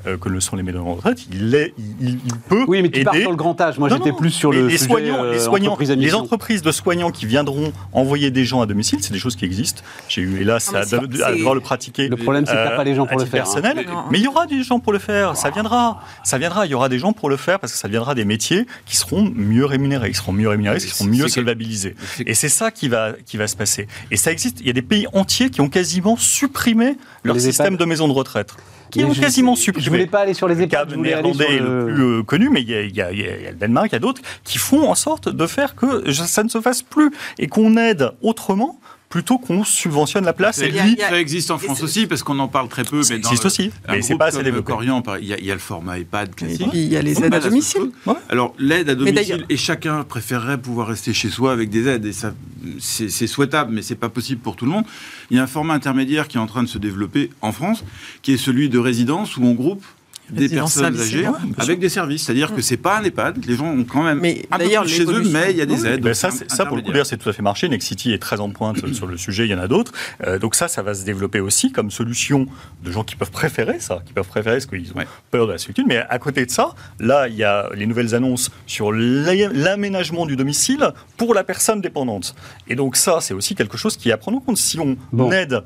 [0.09, 2.65] euh, que le sont les maisons de retraite, il, est, il, peut.
[2.67, 3.77] Oui, mais tu pars sur le grand âge.
[3.77, 7.11] Moi, j'étais plus sur le les sujet, soignants, les, euh, soignants les entreprises de soignants
[7.11, 9.81] qui viendront envoyer des gens à domicile, c'est des choses qui existent.
[10.07, 12.07] J'ai eu, hélas, à, devoir le pratiquer.
[12.07, 13.41] Le problème, c'est qu'il n'y a pas les gens pour le faire.
[13.41, 13.61] Hein.
[13.61, 15.35] Personnel, Mais il y aura des gens pour le faire.
[15.37, 16.01] Ça viendra.
[16.23, 16.65] Ça viendra.
[16.65, 18.95] Il y aura des gens pour le faire parce que ça viendra des métiers qui
[18.95, 21.95] seront mieux rémunérés, qui seront mieux rémunérés, qui seront mieux solvabilisés.
[22.25, 23.87] Et c'est ça qui va, qui va se passer.
[24.11, 24.59] Et ça existe.
[24.61, 28.13] Il y a des pays entiers qui ont quasiment supprimé leur système de maisons de
[28.13, 28.55] retraite
[28.91, 29.85] qui ont quasiment supprimé.
[29.85, 30.91] Je voulais pas aller sur les EHPAD.
[30.91, 33.95] Le néerlandais est le plus euh, connu, mais il y, a, le Danemark, il y
[33.95, 37.47] a d'autres qui font en sorte de faire que ça ne se fasse plus et
[37.47, 38.79] qu'on aide autrement
[39.09, 40.59] plutôt qu'on subventionne la place.
[40.59, 43.03] Et lui, ça existe en France aussi, parce qu'on en parle très peu.
[43.03, 44.73] Ça existe aussi, mais c'est pas assez développé.
[44.81, 46.67] il y, a, il y, a le format EHPAD classique.
[46.73, 47.91] il y a les aides à domicile.
[48.29, 52.13] Alors, l'aide à domicile, et chacun préférerait pouvoir rester chez soi avec des aides, et
[52.13, 52.33] ça,
[52.79, 54.85] c'est souhaitable, mais c'est pas possible pour tout le monde.
[55.31, 57.83] Il y a un format intermédiaire qui est en train de se développer en France,
[58.21, 59.83] qui est celui de résidence, où on groupe
[60.31, 61.27] des personnes âgées
[61.57, 62.23] avec des services.
[62.23, 65.03] C'est-à-dire que c'est pas un EHPAD, les gens ont quand même mais un peu chez
[65.03, 66.13] eux, mais il y a des aides.
[66.13, 67.69] ça, ça, pour le coup, c'est tout à fait marché.
[67.69, 69.91] Nexity est très en pointe sur le sujet, il y en a d'autres.
[70.25, 72.45] Euh, donc ça, ça va se développer aussi comme solution
[72.83, 75.57] de gens qui peuvent préférer ça, qui peuvent préférer ce qu'ils ont peur de la
[75.57, 75.85] solitude.
[75.87, 80.35] Mais à côté de ça, là, il y a les nouvelles annonces sur l'aménagement du
[80.35, 82.35] domicile pour la personne dépendante.
[82.67, 84.57] Et donc ça, c'est aussi quelque chose qui est à prendre en compte.
[84.57, 85.63] Si on aide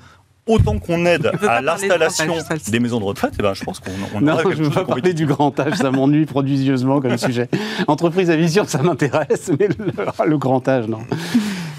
[0.48, 2.36] autant qu'on aide à l'installation
[2.70, 4.86] des maisons de retraite, eh ben, je pense qu'on on Non, je ne veux pas
[4.86, 7.50] parler du grand âge, ça m'ennuie prodigieusement comme sujet.
[7.88, 9.70] Entreprise à vision, ça m'intéresse, mais
[10.26, 11.00] le, grand âge, non.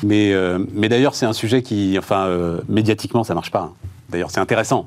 [0.02, 3.70] Mais, euh, mais d'ailleurs, c'est un sujet qui, enfin, euh, médiatiquement, ça marche pas.
[3.72, 3.88] Hein.
[4.14, 4.86] D'ailleurs, c'est intéressant.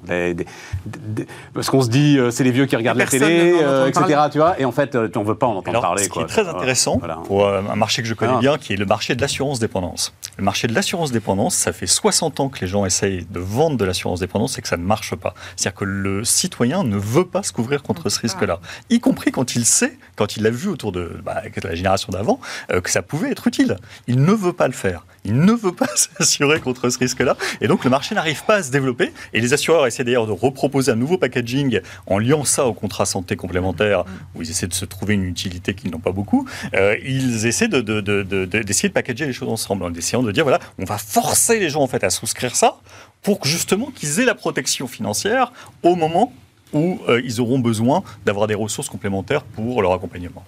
[1.53, 4.21] parce qu'on se dit, euh, c'est les vieux qui regardent la télé, euh, etc.
[4.31, 6.05] Tu vois, et en fait, euh, on ne veut pas en entendre parler.
[6.05, 8.85] Ce qui est très intéressant pour un marché que je connais bien, qui est le
[8.85, 10.13] marché de l'assurance dépendance.
[10.37, 13.75] Le marché de l'assurance dépendance, ça fait 60 ans que les gens essayent de vendre
[13.75, 15.33] de l'assurance dépendance et que ça ne marche pas.
[15.57, 18.59] C'est-à-dire que le citoyen ne veut pas se couvrir contre ce risque-là,
[18.89, 22.39] y compris quand il sait, quand il l'a vu autour de bah, la génération d'avant,
[22.69, 23.75] que ça pouvait être utile.
[24.07, 25.05] Il ne veut pas le faire.
[25.27, 27.35] Il ne veut pas s'assurer contre ce risque-là.
[27.61, 29.11] Et donc, le marché n'arrive pas à se développer.
[29.33, 33.05] Et les assureurs essaient d'ailleurs de reproposer un nouveau packaging en liant ça au contrat
[33.05, 34.05] santé complémentaire,
[34.35, 36.47] où ils essaient de se trouver une utilité qu'ils n'ont pas beaucoup.
[36.73, 40.59] Euh, ils essaient d'essayer de, de, packager les choses ensemble, en essayant de dire, voilà,
[40.79, 42.77] on va forcer les gens en fait à souscrire ça
[43.21, 45.51] pour justement qu'ils aient la protection financière
[45.83, 46.31] au moment
[46.73, 50.43] où euh, ils auront besoin d'avoir des ressources complémentaires pour leur accompagnement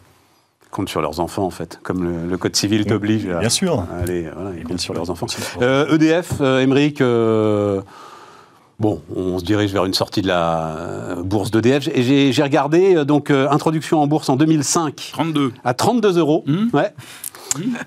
[0.72, 3.86] comptent sur leurs enfants, en fait, comme le, Code civil t'oblige à, bien sûr.
[4.02, 5.28] aller, voilà, ils comptent sur leurs enfants.
[5.62, 7.82] EDF, euh, e euh,
[8.80, 11.90] Bon, on se dirige vers une sortie de la euh, bourse d'EDF.
[11.94, 15.10] Et j'ai regardé, donc, introduction en bourse en 2005.
[15.12, 15.54] 32.
[15.66, 16.44] À 32 euros.
[16.46, 16.68] Mmh.
[16.74, 16.94] Ouais.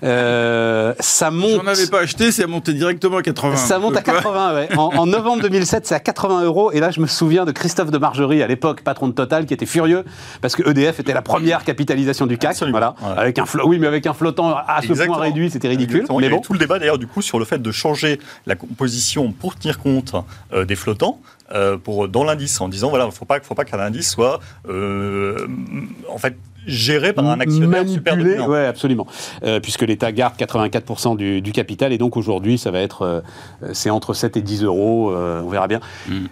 [0.03, 1.61] Euh, ça monte.
[1.63, 3.55] J'en avais pas acheté, c'est monté directement à 80.
[3.55, 4.69] Ça monte à 80, ouais.
[4.77, 6.71] En, novembre 2007, c'est à 80 euros.
[6.71, 9.53] Et là, je me souviens de Christophe de Margerie, à l'époque patron de Total, qui
[9.53, 10.03] était furieux
[10.41, 12.63] parce que EDF était la première capitalisation du CAC.
[12.69, 12.95] Voilà.
[13.15, 16.05] Avec un oui, mais avec un flottant à ce point réduit, c'était ridicule.
[16.19, 16.39] Mais bon.
[16.39, 19.79] tout le débat d'ailleurs du coup sur le fait de changer la composition pour tenir
[19.79, 20.15] compte
[20.53, 21.19] euh, des flottants.
[21.53, 24.09] Euh, pour, dans l'indice en disant voilà, il ne faut pas, faut pas qu'un indice
[24.09, 26.35] soit en fait
[26.67, 28.47] géré par un actionnaire super dominant.
[28.49, 29.07] Oui, absolument.
[29.43, 33.21] Euh, puisque l'État garde 84% du, capital et donc aujourd'hui, ça va être, euh,
[33.73, 35.79] c'est entre 7 et 10 euros, euh, on verra bien.
[36.07, 36.25] Mm.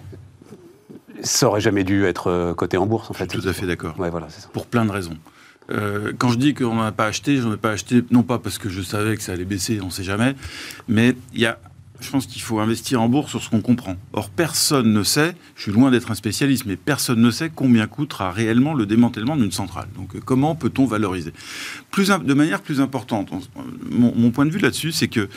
[1.21, 3.27] Ça aurait jamais dû être coté en bourse, en fait.
[3.27, 3.93] tout à fait d'accord.
[3.99, 5.17] Ouais, voilà, Pour plein de raisons.
[6.17, 8.57] quand je dis qu'on n'en a pas acheté, j'en ai pas acheté, non pas parce
[8.57, 10.33] que je savais que ça allait baisser, on ne sait jamais,
[10.87, 11.59] mais il y a
[12.01, 13.95] je pense qu'il faut investir en bourse sur ce qu'on comprend.
[14.13, 17.87] Or, personne ne sait, je suis loin d'être un spécialiste, mais personne ne sait combien
[17.87, 19.87] coûtera réellement le démantèlement d'une centrale.
[19.95, 21.33] Donc, euh, comment peut-on valoriser?
[21.97, 23.31] De manière plus importante,
[23.89, 25.29] mon, point de vue là-dessus, c'est que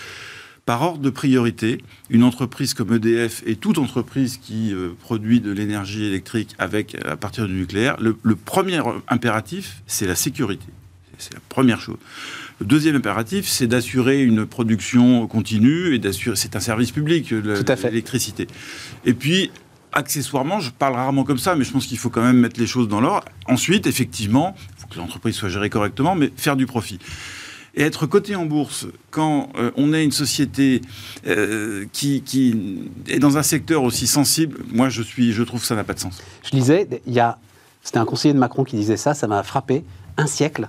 [0.66, 5.52] par ordre de priorité, une entreprise comme EDF et toute entreprise qui euh, produit de
[5.52, 10.66] l'énergie électrique avec, à partir du nucléaire, le premier impératif, c'est la sécurité
[11.24, 11.96] C'est la première chose.
[12.60, 16.36] Le deuxième impératif, c'est d'assurer une production continue et d'assurer.
[16.36, 18.46] C'est un service public, l'électricité.
[19.06, 19.50] Et puis,
[19.92, 22.66] accessoirement, je parle rarement comme ça, mais je pense qu'il faut quand même mettre les
[22.66, 23.26] choses dans l'ordre.
[23.46, 26.98] Ensuite, effectivement, il faut que l'entreprise soit gérée correctement, mais faire du profit.
[27.76, 30.82] Et être coté en bourse quand euh, on est une société
[31.26, 32.22] euh, qui,
[33.08, 35.94] est dans un secteur aussi sensible, moi je, suis, je trouve que ça n'a pas
[35.94, 36.22] de sens.
[36.44, 37.38] Je lisais, il y a,
[37.82, 39.82] c'était un conseiller de Macron qui disait ça, ça m'a frappé,
[40.16, 40.68] un siècle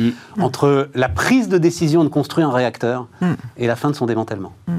[0.00, 0.42] mm.
[0.42, 3.32] entre la prise de décision de construire un réacteur mm.
[3.56, 4.52] et la fin de son démantèlement.
[4.66, 4.78] Mm.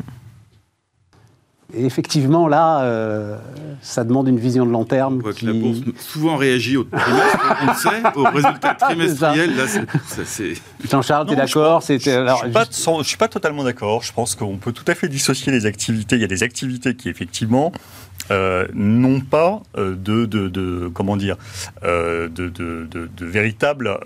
[1.74, 3.38] Et effectivement, là, euh,
[3.82, 5.19] ça demande une vision de long terme.
[5.19, 9.51] On voit que la bourse souvent réagit au trimestre, on le sait, au résultat trimestriel.
[10.89, 14.03] Jean-Charles, tu es d'accord Je ne suis, pas totalement d'accord.
[14.03, 16.17] Je pense qu'on peut tout à fait dissocier les activités.
[16.17, 17.72] Il y a des activités qui, effectivement,
[18.32, 21.38] euh, n'ont pas euh, de, de, comment dire,
[21.84, 23.97] de, de, véritable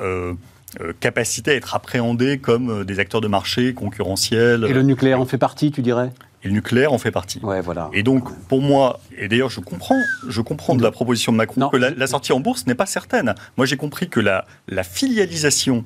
[0.99, 4.65] capacité à être appréhendées comme des acteurs de marché concurrentiels.
[4.67, 6.11] Et le nucléaire en fait partie, tu dirais?
[6.43, 7.39] Et le nucléaire en fait partie.
[7.41, 7.89] Ouais, voilà.
[7.91, 11.69] Et donc, pour moi, et d'ailleurs, je comprends, je comprends de la proposition de Macron
[11.69, 13.33] que la, sortie en bourse n'est pas certaine.
[13.57, 15.85] Moi, j'ai compris que la, la filialisation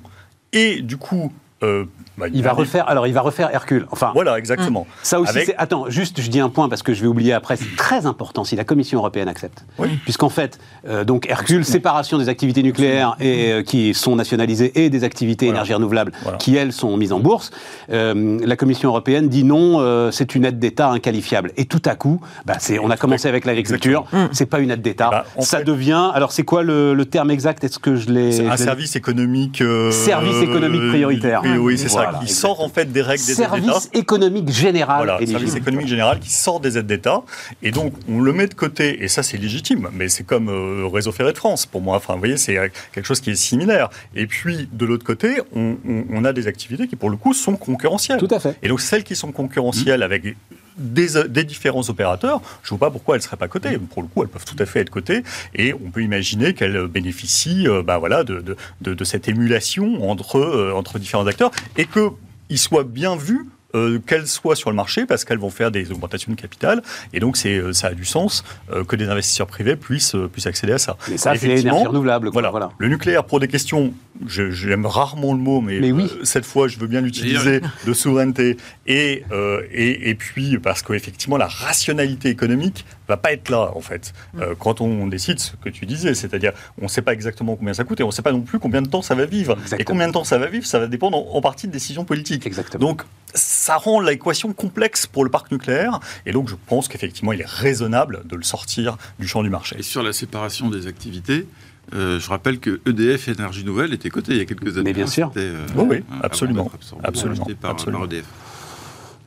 [0.51, 1.31] et du coup
[1.61, 1.85] euh,
[2.17, 2.87] bah, il va refaire.
[2.87, 3.85] Alors, il va refaire Hercule.
[3.91, 4.11] Enfin.
[4.13, 4.87] Voilà, exactement.
[5.03, 5.33] Ça aussi.
[5.45, 7.57] c'est Attends, juste, je dis un point parce que je vais oublier après.
[7.57, 9.65] C'est très important si la Commission européenne accepte.
[9.77, 9.89] Oui.
[10.03, 14.89] Puisqu'en fait, euh, donc Hercule, séparation des activités nucléaires et euh, qui sont nationalisées et
[14.89, 17.51] des activités énergies renouvelables qui elles sont mises en bourse.
[17.89, 21.51] la Commission européenne dit non, c'est une aide d'État inqualifiable.
[21.57, 22.79] Et tout à coup, bah, c'est.
[22.79, 24.05] On a commencé avec l'agriculture.
[24.31, 25.09] C'est pas une aide d'État.
[25.09, 26.11] Bah, ça devient.
[26.13, 27.63] Alors, c'est quoi le, terme exact?
[27.63, 29.63] Est-ce que je l'ai Un service économique.
[29.91, 33.61] service économique prioritaire oui, c'est ça, qui sort en fait des règles des aides d'État.
[33.61, 35.05] Service économique général.
[35.05, 37.23] Voilà, service économique général qui sort des aides d'État.
[37.63, 40.87] Et donc, on le met de côté, et ça, c'est légitime, mais c'est comme euh,
[40.87, 41.97] Réseau Ferré de France, pour moi.
[41.97, 42.57] Enfin, vous voyez, c'est
[42.93, 43.89] quelque chose qui est similaire.
[44.15, 48.19] Et puis, de l'autre côté, on, a des activités qui, pour le coup, sont concurrentielles.
[48.19, 48.57] Tout à fait.
[48.61, 50.35] Et donc, celles qui sont concurrentielles avec
[50.79, 53.77] des, différents opérateurs, je ne vois pas pourquoi elles ne seraient pas cotées.
[53.77, 55.23] Pour le coup, elles peuvent tout à fait être cotées
[55.55, 58.55] et on peut imaginer qu'elles bénéficient euh, bah, voilà, de,
[59.03, 64.55] cette émulation entre, euh, entre différents acteurs et qu'ils soient bien vus euh, qu'elles soient
[64.55, 66.81] sur le marché parce qu'elles vont faire des augmentations de capital.
[67.13, 70.47] Et donc, c'est, euh, ça a du sens euh, que des investisseurs privés puissent, puissent
[70.47, 70.97] accéder à ça.
[71.07, 72.29] Mais ça, c'est l'énergie renouvelable.
[72.29, 72.49] Voilà.
[72.49, 72.71] voilà.
[72.79, 73.93] Le nucléaire, pour des questions,
[74.25, 75.79] j'aime rarement le mot, mais,
[76.23, 78.57] cette fois, je veux bien l'utiliser, de souveraineté.
[78.87, 79.23] Et,
[79.71, 84.41] et, et, puis, parce qu'effectivement, la rationalité économique va pas être là, en fait, mm.
[84.59, 86.13] quand on décide ce que tu disais.
[86.13, 88.41] C'est-à-dire, on ne sait pas exactement combien ça coûte et on ne sait pas non
[88.41, 89.57] plus combien de temps ça va vivre.
[89.77, 92.05] Et combien de temps ça va vivre, ça va dépendre en, en partie de décisions
[92.05, 92.45] politiques.
[92.45, 92.87] Exactement.
[92.87, 93.03] Donc,
[93.33, 95.99] ça rend l'équation complexe pour le parc nucléaire.
[96.25, 99.75] Et donc, je pense qu'effectivement, il est raisonnable de le sortir du champ du marché.
[99.79, 101.47] Et sur la séparation des activités,
[101.93, 104.83] euh, je rappelle que EDF Énergie Nouvelle était coté il y a quelques années.
[104.83, 105.31] Mais bien sûr.
[105.37, 106.71] Euh, oui, absolument.
[107.03, 107.47] absolument.
[107.59, 108.05] Par, absolument.
[108.05, 108.25] EDF.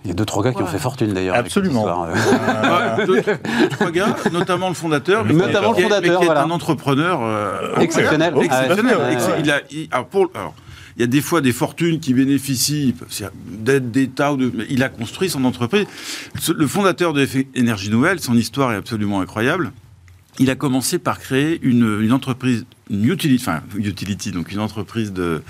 [0.05, 1.37] Il y a deux, trois gars qui ont fait fortune d'ailleurs.
[1.37, 2.07] Absolument.
[2.07, 3.07] Euh.
[3.07, 3.23] deux,
[3.71, 5.25] trois gars, notamment le fondateur.
[5.25, 6.43] Notamment le fondateur, qui est voilà.
[6.43, 8.35] un entrepreneur exceptionnel.
[8.43, 9.19] exceptionnel.
[9.39, 9.61] il a,
[9.93, 10.55] alors pour, alors,
[10.97, 12.95] il y a des fois des fortunes qui bénéficient
[13.47, 14.35] d'aides d'État.
[14.35, 15.87] De, il a construit son entreprise.
[16.55, 19.73] Le fondateur de Énergie Nouvelle, son histoire est absolument incroyable.
[20.39, 25.43] Il a commencé par créer une, entreprise, une utility, enfin, utility, donc une entreprise de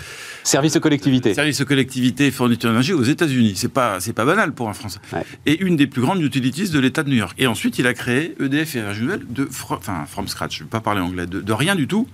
[0.45, 1.35] Service aux collectivités.
[1.35, 3.55] Service aux collectivités et fourniture d'énergie aux États-Unis.
[3.57, 4.99] C'est pas, c'est pas banal pour un Français.
[5.47, 7.35] Et une des plus grandes utilities de l'État de New York.
[7.39, 10.59] Et ensuite, il a créé EDF et Nouvelle de, enfin, from scratch.
[10.59, 12.09] Je ne vais pas parler anglais, de, rien du tout.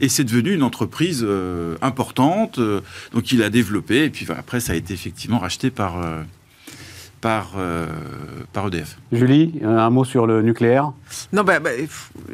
[0.00, 2.58] Et c'est devenu une entreprise euh, importante.
[2.58, 2.80] Euh,
[3.12, 4.04] donc, il a développé.
[4.04, 5.98] Et puis après, ça a été effectivement racheté par.
[5.98, 6.22] Euh,
[7.20, 7.86] par, euh,
[8.52, 8.98] par EDF.
[9.12, 10.92] Julie, un mot sur le nucléaire
[11.32, 11.70] Non, bah, bah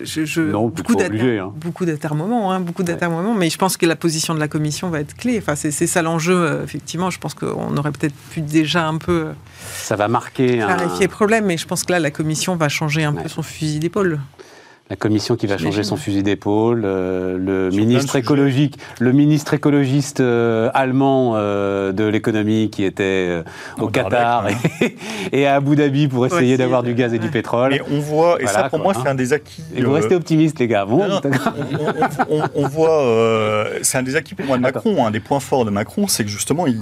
[0.02, 1.52] je, je non, beaucoup d'atermoiements, hein.
[1.56, 5.00] beaucoup d'atermoiements, hein, beaucoup d'atermoiements, mais je pense que la position de la Commission va
[5.00, 5.38] être clé.
[5.38, 7.10] Enfin, c'est ça l'enjeu, euh, effectivement.
[7.10, 9.26] Je pense qu'on aurait peut-être pu déjà un peu...
[9.26, 9.32] Euh,
[9.76, 11.08] ça va marquer clarifier un...
[11.08, 13.78] le problème, mais je pense que là, la Commission va changer un peu son fusil
[13.78, 14.20] d'épaule
[14.90, 20.20] la commission qui va changer son fusil d'épaule, euh, le ministre écologique, le ministre écologiste
[20.20, 23.42] euh, allemand euh, de l'économie qui était
[23.78, 24.48] au Qatar
[25.32, 27.74] et, à Abu Dhabi pour essayer d'avoir du gaz et du pétrole.
[27.74, 29.62] Et on voit, et ça pour moi c'est un des acquis.
[29.74, 30.84] Et vous restez optimiste les gars.
[30.84, 31.02] Bon,
[32.54, 35.70] on, voit, c'est un des acquis pour moi de Macron, un des points forts de
[35.70, 36.78] Macron, c'est que justement il,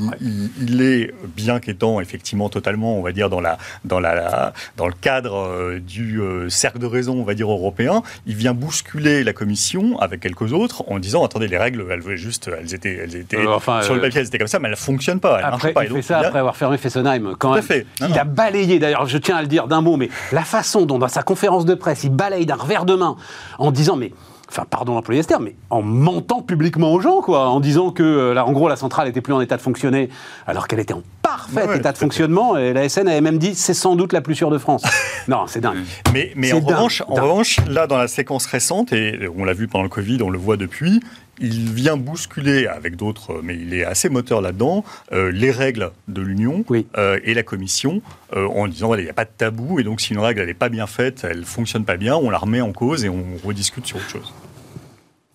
[0.61, 4.95] il, est bien qu'étant effectivement totalement, on va dire dans la dans la dans le
[4.95, 7.90] cadre du cercle de raison, on va dire européen
[8.27, 12.51] il vient bousculer la commission avec quelques autres en disant attendez les règles elles juste
[12.59, 14.77] elles étaient elles étaient euh, sur le euh, papier elles étaient comme ça mais elles
[14.77, 15.85] fonctionnent pas elles après, pas.
[15.85, 17.87] il fait ça après avoir fermé Fessenheim quand Tout fait.
[18.09, 20.99] il a balayé d'ailleurs je tiens à le dire d'un mot mais la façon dont
[20.99, 23.17] dans sa conférence de presse il balaye d'un revers de main
[23.59, 24.13] en disant mais
[24.51, 28.35] enfin pardon l'employé Esther, mais en mentant publiquement aux gens, quoi, en disant que, euh,
[28.35, 30.11] là, en gros, la centrale était plus en état de fonctionner,
[30.47, 33.55] alors qu'elle était en parfait Ouais, état de fonctionnement, et la SN avait même dit
[33.55, 34.83] c'est sans doute la plus sûre de France.
[35.29, 35.79] non, c'est dingue.
[36.13, 37.25] Mais, en, dingue, revanche, en dingue.
[37.25, 40.39] revanche, là, dans la séquence récente, et on l'a vu pendant le Covid, on le
[40.39, 41.01] voit depuis,
[41.41, 46.21] il vient bousculer avec d'autres, mais il est assez moteur là-dedans, euh, les règles de
[46.21, 46.87] l'Union Oui.
[46.99, 48.03] euh, et la Commission,
[48.37, 50.45] euh, en disant voilà, il n'y a pas de tabou, et donc si une règle
[50.45, 53.25] n'est pas bien faite, elle fonctionne pas bien, on la remet en cause et on
[53.45, 54.35] rediscute sur autre chose.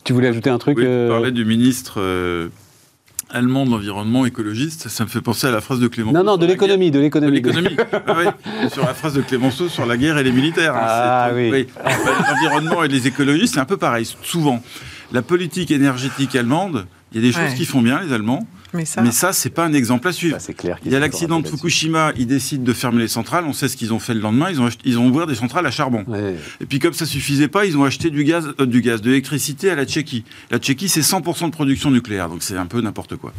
[0.05, 2.49] Tu voulais ajouter un truc Oui, tu euh, parlais du ministre euh,
[3.29, 4.87] allemand de l'environnement écologiste.
[4.89, 6.15] Ça me fait penser à la phrase de Clémenceau.
[6.17, 7.41] Non, non, de l'économie, de l'économie.
[7.41, 7.75] De l'économie.
[8.07, 10.75] Ah oui, sur la phrase de Clémenceau sur la guerre et les militaires.
[10.75, 11.67] hein, Ah c'est- oui.
[12.29, 14.07] L'environnement et les écologistes, c'est un peu pareil.
[14.23, 14.61] Souvent,
[15.11, 17.55] la politique énergétique allemande, il y a des choses Ouais.
[17.55, 20.37] qui font bien, les Allemands, Mais ça, mais ça, c'est pas un exemple à suivre.
[20.57, 20.77] Clair.
[20.85, 23.77] Il y a l'accident de Fukushima, ils décident de fermer les centrales, on sait ce
[23.77, 26.03] qu'ils ont fait le lendemain, ils ont, ils ont ouvert des centrales à charbon.
[26.07, 26.35] Ouais.
[26.61, 29.09] Et puis comme ça suffisait pas, ils ont acheté du gaz, euh, du gaz, de
[29.09, 30.23] l'électricité à la Tchéquie.
[30.51, 33.33] La Tchéquie, c'est 100% de production nucléaire, donc c'est un peu n'importe quoi.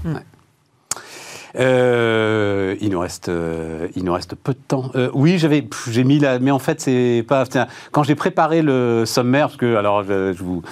[1.59, 4.91] Euh, il nous reste, euh, il nous reste peu de temps.
[4.95, 7.47] Euh, oui, j'avais, j'ai mis la, mais en fait c'est pas.
[7.47, 10.63] tiens, quand j'ai préparé le sommaire, parce que alors je, je vous,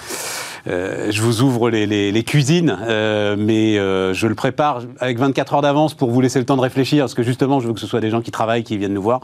[0.67, 5.63] euh, je vous ouvre les, cuisines, euh, mais euh, je le prépare avec 24 heures
[5.63, 7.87] d'avance pour vous laisser le temps de réfléchir, parce que justement je veux que ce
[7.87, 9.21] soit des gens qui travaillent, qui viennent nous voir,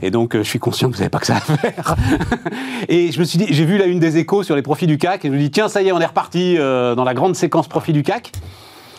[0.00, 1.94] et donc je suis conscient que vous n'avez pas que ça à faire.
[2.88, 4.98] et je me suis dit, j'ai vu la une des échos sur les profits du
[4.98, 7.36] CAC, et je me dis tiens ça y est, on est reparti dans la grande
[7.36, 8.32] séquence profit du CAC.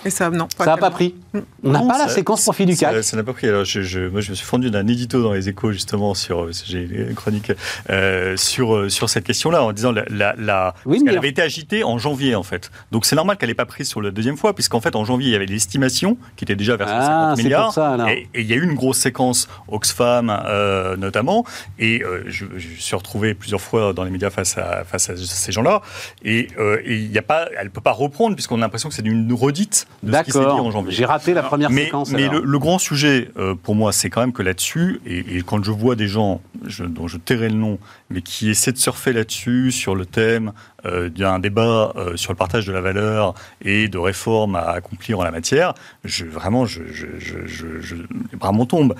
[0.06, 0.47] Et ça, non.
[0.58, 1.16] Ça n'a pas pris.
[1.64, 3.04] On n'a pas la séquence profit du CAC.
[3.04, 3.47] Ça n'a pas pris.
[3.47, 6.43] Alors, je, je- moi, je me suis fendu d'un édito dans les échos, justement, sur,
[6.45, 7.52] euh, j'ai une chronique,
[7.89, 11.18] euh, sur, euh, sur cette question-là, en disant la, la, la- Oui, parce mais- qu'elle
[11.18, 12.72] avait été agitée en janvier, en fait.
[12.91, 15.30] Donc, c'est normal qu'elle n'ait pas prise sur la deuxième fois, puisqu'en fait, en janvier,
[15.30, 17.66] il y avait l'estimation qui était déjà vers Ah, 50 c'est milliards.
[17.66, 18.08] pour ça, alors.
[18.10, 21.43] Et, et il y a eu une grosse séquence Oxfam, euh, notamment.
[21.78, 25.10] Et euh, je, je me suis retrouvé plusieurs fois dans les médias face à, face
[25.10, 25.82] à ces gens-là.
[26.24, 28.89] Et, euh, et il y a pas, elle ne peut pas reprendre, puisqu'on a l'impression
[28.89, 30.72] que c'est une redite D'accord.
[30.88, 32.12] J'ai raté la première Mais, séquence.
[32.12, 35.42] mais le, le grand sujet euh, pour moi, c'est quand même que là-dessus, et, et
[35.42, 37.80] quand je vois des gens je- dont je tairai le nom,
[38.10, 40.54] mais qui essaient de surfer là-dessus, sur le thème
[40.86, 45.20] euh, d'un débat euh, sur le partage de la valeur et de réformes à accomplir
[45.20, 45.74] en la matière,
[46.06, 48.96] je, vraiment, je, je, je, je- je- les bras m'en tombent.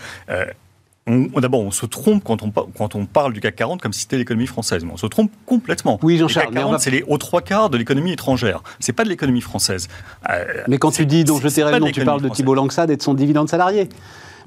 [1.10, 3.92] On- D'abord, on se trompe quand on, par- quand on parle du CAC 40 comme
[3.94, 4.86] si c'était l'économie française.
[4.86, 6.00] Mais on se trompe complètement.
[6.04, 8.12] Oui, Le Jean-Charles, CAC mais on 40, va- c'est les aux trois quarts de l'économie
[8.14, 8.62] étrangère.
[8.80, 9.88] C'est pas de l'économie française.
[10.30, 12.30] Euh, Mais quand tu dis dont je le de nom, tu parles de.
[12.30, 13.90] Thibault Langsade et de son dividende salarié.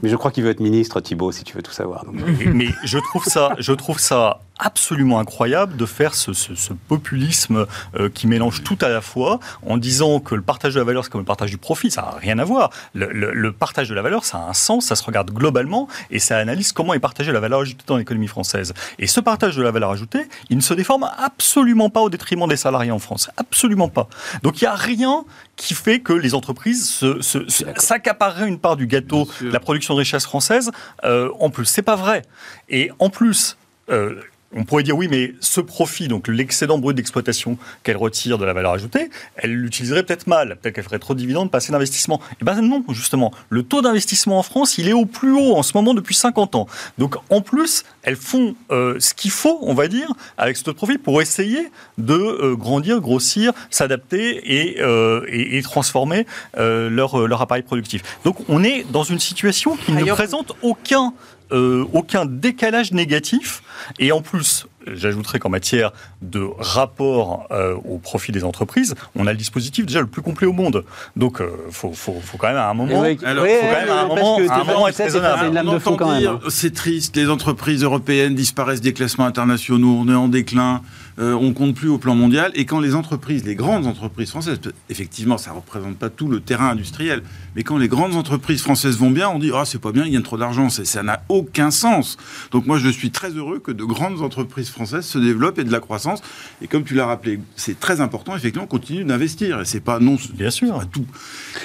[0.03, 2.05] Mais je crois qu'il veut être ministre, Thibault, si tu veux tout savoir.
[2.05, 6.73] Donc, mais je trouve ça, je trouve ça absolument incroyable de faire ce, ce- ce
[6.73, 10.85] populisme euh, qui mélange tout à la fois en disant que le partage de la
[10.85, 12.71] valeur c'est comme le partage du profit, ça n'a rien à voir.
[12.95, 15.89] Le, le- le partage de la valeur, ça a un sens, ça se regarde globalement
[16.11, 18.73] et ça analyse comment est partagée la valeur ajoutée dans l'économie française.
[19.01, 22.47] Et ce partage de la valeur ajoutée, il ne se déforme absolument pas au détriment
[22.47, 24.09] des salariés en France, absolument pas.
[24.45, 25.25] Donc il n'y a rien
[25.63, 29.61] qui fait que les entreprises se- se- se- s'accapareraient une part du gâteau de la
[29.61, 30.71] production de richesse française.
[31.05, 32.23] euh, en plus, c'est pas vrai.
[32.69, 33.57] Et en plus,
[33.91, 34.21] euh,
[34.55, 38.53] on pourrait dire oui, mais ce profit, donc l'excédent brut d'exploitation qu'elle retire de la
[38.53, 40.59] valeur ajoutée, elle l'utiliserait peut-être mal.
[40.61, 42.21] Peut-être qu'elle ferait trop de dividendes, pas assez d'investissement.
[42.41, 43.33] Eh ben non, justement.
[43.49, 46.55] Le taux d'investissement en France, il est au plus haut en ce moment depuis 50
[46.55, 46.67] ans.
[46.99, 50.73] Donc en plus, elles font euh, ce qu'il faut, on va dire, avec ce taux
[50.73, 56.27] de profit pour essayer de euh, grandir, grossir, s'adapter et, euh, et, et transformer
[56.57, 58.03] leur, leur appareil productif.
[58.25, 61.13] Donc on est dans une situation qui ne présente aucun
[61.53, 63.63] euh, aucun décalage négatif.
[63.99, 65.93] Et en plus, j'ajouterais qu'en matière
[66.23, 70.47] de rapport euh, au profit des entreprises, on a le dispositif déjà le plus complet
[70.47, 70.85] au monde.
[71.17, 73.01] Donc, il faut, faut, faut quand même à un moment...
[73.01, 74.95] Oui, alors, oui, faut quand même à un parce moment- que à un moment être
[74.97, 76.19] c'est raisonnable.
[76.19, 80.83] dire, c'est triste, les entreprises européennes disparaissent des classements internationaux, on est en déclin,
[81.19, 82.51] euh, on compte plus au plan mondial.
[82.55, 84.59] Et quand les entreprises, les grandes entreprises françaises,
[84.91, 87.23] effectivement, ça représente pas tout le terrain industriel,
[87.57, 90.13] mais quand les grandes entreprises françaises vont bien, on dit ah c'est pas bien, ils
[90.13, 92.17] gagnent trop d'argent, C'est- ça n'a aucun sens.
[92.51, 95.73] Donc moi je suis très heureux que de grandes entreprises françaises se développent et de
[95.73, 96.21] la croissance.
[96.63, 99.61] Et comme tu l'as rappelé, c'est très important effectivement, on continue d'investir.
[99.61, 100.75] Et c'est pas non, Bien sûr.
[100.79, 101.05] pas tout.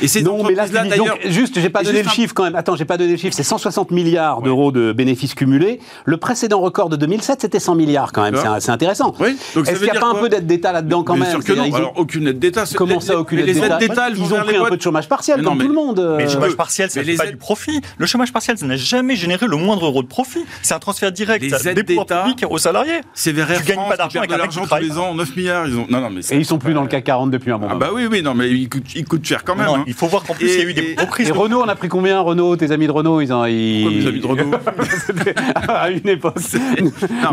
[0.01, 1.05] Et ces Non, mais là, d'ailleurs.
[1.05, 2.55] donc, juste, j'ai pas donné le un- chiffre quand même.
[2.55, 3.35] Attends, j'ai pas donné le chiffre.
[3.35, 5.79] C'est 160 milliards d'euros de bénéfices cumulés.
[6.05, 8.35] Le précédent record de 2007, c'était 100 milliards quand même.
[8.35, 9.13] C'est c'est intéressant.
[9.19, 11.43] Oui, Est-ce qu'il n'y a pas un peu d'aide d'État là-dedans quand Bien même sûr
[11.43, 11.65] que non.
[11.65, 12.63] ils ont- Alors aucune aide d'État.
[12.75, 14.65] Comment Les- ça, aucune mais aide Les d'État aides d'État, elles Ils ont pris un
[14.65, 16.15] peu de chômage partiel Mais non, comme mais- tout le monde.
[16.17, 17.81] Mais le euh, chômage partiel, ça n'est les pas du profit.
[17.97, 20.45] Le chômage partiel, ça n'a jamais généré le moindre euro de profit.
[20.61, 23.01] C'est un transfert direct Les aides des pouvoirs d'État- publics aux salariés.
[23.13, 25.67] C'est vers Air Tu gagnes France pas d'argent avec l'argent tous les ans, 9 milliards.
[25.67, 25.87] Ils ont...
[25.89, 27.71] Non, non, mais Et ils sont plus dans le CAC 40 depuis un moment.
[27.73, 29.67] Ah bah oui, oui, non, mais ils coûtent, cher quand même.
[29.67, 29.83] Hein.
[29.87, 31.29] il faut voir qu'en plus, il y a eu des reprises.
[31.29, 33.43] Et Renault, on a pris combien Renault, tes amis de Renault, ils ont.
[33.43, 34.51] Mes amis de Renault
[35.67, 36.35] à une époque.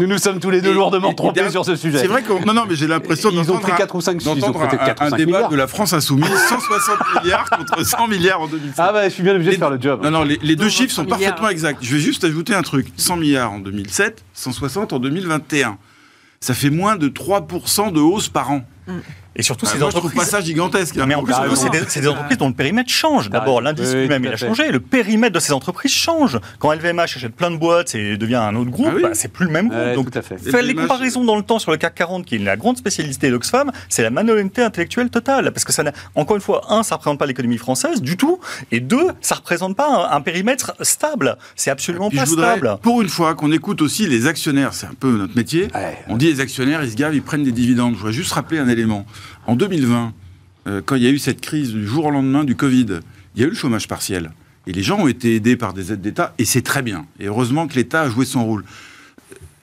[0.01, 1.94] Nous nous sommes tous les deux lourdement trompés sur ce sujet.
[1.99, 2.41] C'est vrai qu'on.
[2.45, 4.67] Non, non, mais j'ai l'impression Ils ont pris un- 4 ou 5 ils ont un,
[4.67, 5.49] 4 ou un 5 débat milliards.
[5.51, 8.75] de la France insoumise, 160 milliards contre 100 milliards en 2007.
[8.79, 10.01] Ah bah, je suis bien obligé de faire le job.
[10.03, 11.19] Non, non, les, les deux chiffres sont 100 milliards.
[11.33, 11.79] parfaitement exacts.
[11.83, 12.89] Je vais juste ajouter un truc.
[12.97, 15.79] 100 milliards en 2007, 160 en 2021.
[16.41, 18.65] Ça fait moins de 3% de hausse par an.
[19.37, 20.31] Et surtout, Ah, ces moi, je trouve entreprises.
[20.31, 20.97] pas ça gigantesque.
[20.97, 21.07] hein.
[21.07, 23.31] Mais en plus, T'as c'est des, c'est des entreprises dont le périmètre change.
[23.31, 23.65] D'abord, raison.
[23.65, 24.71] l'indice Oui, lui-même, il a changé.
[24.71, 26.39] Le périmètre de ces entreprises change.
[26.61, 29.03] Quand LVMH achète plein de boîtes et devient un autre groupe, Ah oui.
[29.03, 29.81] bah, c'est plus le même groupe.
[29.81, 30.39] Ouais, Donc, tout à fait.
[30.39, 33.31] faire les comparaisons dans le temps sur le CAC 40, qui est la grande spécialité
[33.31, 35.51] d'Oxfam, c'est la malhonnêteté intellectuelle totale.
[35.53, 38.39] Parce que ça n'a, encore une fois, un, ça représente pas l'économie française du tout.
[38.71, 41.37] Et deux, ça représente pas un, un périmètre stable.
[41.57, 42.79] C'est absolument pas je voudrais, stable.
[42.83, 44.75] pour une fois, qu'on écoute aussi les actionnaires.
[44.75, 45.69] C'est un peu notre métier.
[45.75, 45.99] Ouais.
[46.09, 47.95] On dit les actionnaires, ils se gavent, ils prennent des dividendes.
[47.95, 49.05] Je voudrais juste rappeler un élément.
[49.47, 50.13] En 2020,
[50.67, 53.01] euh, quand il y a eu cette crise du jour au lendemain du Covid,
[53.35, 54.31] il y a eu le chômage partiel.
[54.67, 57.07] Et les gens ont été aidés par des aides d'État, et c'est très bien.
[57.21, 58.65] Et heureusement que l'État a joué son rôle.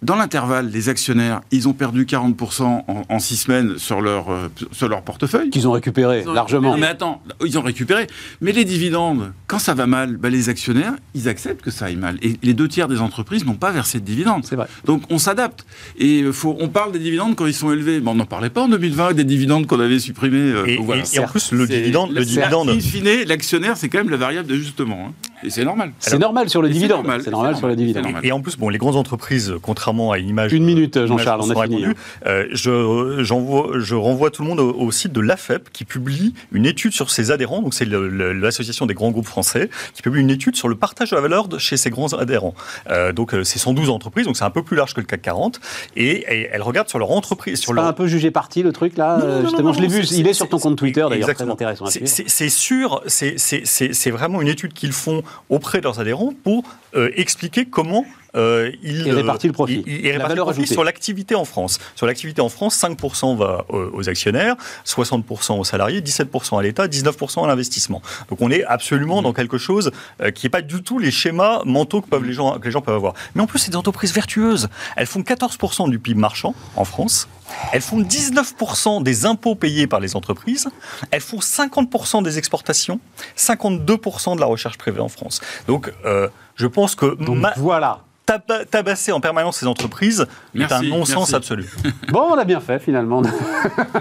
[0.02, 4.48] Dans l'intervalle, les actionnaires, ils ont perdu 40% en, en six semaines sur leur, euh,
[4.72, 5.52] sur leur portefeuille.
[5.52, 6.72] Qu'ils ont récupéré Ils ont largement.
[6.72, 8.08] Non, mais attends, ils ont récupéré.
[8.42, 11.98] Mais les dividendes, quand ça va mal, bah, les actionnaires, ils acceptent que ça aille
[11.98, 12.18] mal.
[12.24, 14.44] Et les deux tiers des entreprises n'ont pas versé de dividendes.
[14.44, 14.66] C'est vrai.
[14.86, 15.68] Donc on s'adapte.
[16.00, 18.00] Et euh, faut, on parle des dividendes quand ils sont élevés.
[18.02, 20.38] Mais on n'en parlait pas en 2020 des dividendes qu'on avait supprimés.
[20.40, 21.04] euh, Et, donc voilà.
[21.04, 24.18] et- et en plus, le dividende, le dividende, In fine, l'actionnaire, c'est quand même la
[24.18, 25.10] variable d'ajustement.
[25.10, 25.14] hein.
[25.44, 25.92] Et c'est normal.
[26.00, 26.98] C'est normal sur le c'est dividende.
[27.04, 28.06] normal, C'est normal sur le dividende.
[28.24, 30.54] Et en plus, bon, les grandes entreprises, contrairement à une image.
[30.54, 34.48] Une minute, image Jean-Charles, on a fini, répandue, euh, je, j'envoie- je renvoie tout le
[34.50, 37.62] monde au, au site de l'AFEP qui publie une étude sur ses adhérents.
[37.62, 41.16] Donc, c'est l'association des grands groupes français qui publie une étude sur le partage de
[41.16, 42.54] la valeur de, chez ses grands adhérents.
[42.90, 45.22] Euh, donc, euh, c'est 112 entreprises, donc c'est un peu plus large que le CAC
[45.22, 45.60] 40.
[45.96, 48.64] Et, et elle regarde sur leur entreprise, sur C'est pas leur un peu jugé parti
[48.64, 50.06] le truc là Non, non, euh, non, Justement, non, je l'ai vu.
[50.06, 51.86] c'est- Il est sur ton compte Twitter d'ailleurs, très intéressant.
[51.86, 56.64] C'est- sûr, c'est- vraiment une étude qu'ils font auprès de leurs adhérents pour
[56.96, 58.06] euh, expliquer comment
[58.36, 59.84] euh, ils Et répartit le profit.
[59.86, 60.74] répartissent valeur le profit ajoutée.
[60.74, 61.80] sur l'activité en France.
[61.96, 64.56] Sur l'activité en France, 5% va euh, aux actionnaires,
[64.86, 68.02] 60% aux salariés, 17% à l'État, 19% à l'investissement.
[68.30, 71.62] Donc on est absolument dans quelque chose euh, qui n'est pas du tout les schémas
[71.66, 73.14] mentaux que, peuvent les gens, que les gens peuvent avoir.
[73.36, 74.70] Mais en plus, c'est des entreprises vertueuses.
[74.96, 77.28] Elles font 14% du PIB marchand en France.
[77.74, 80.70] Elles font 19% des impôts payés par les entreprises.
[81.12, 83.00] Elles font 50% des exportations,
[83.36, 85.42] 52% de la recherche privée en France.
[85.68, 88.02] Donc, euh, je pense que Donc ma- voilà.
[88.38, 91.66] Taba- tabasser en permanence ces entreprises Merci, est un non-sens absolu.
[92.12, 93.22] Bon, on a bien fait finalement.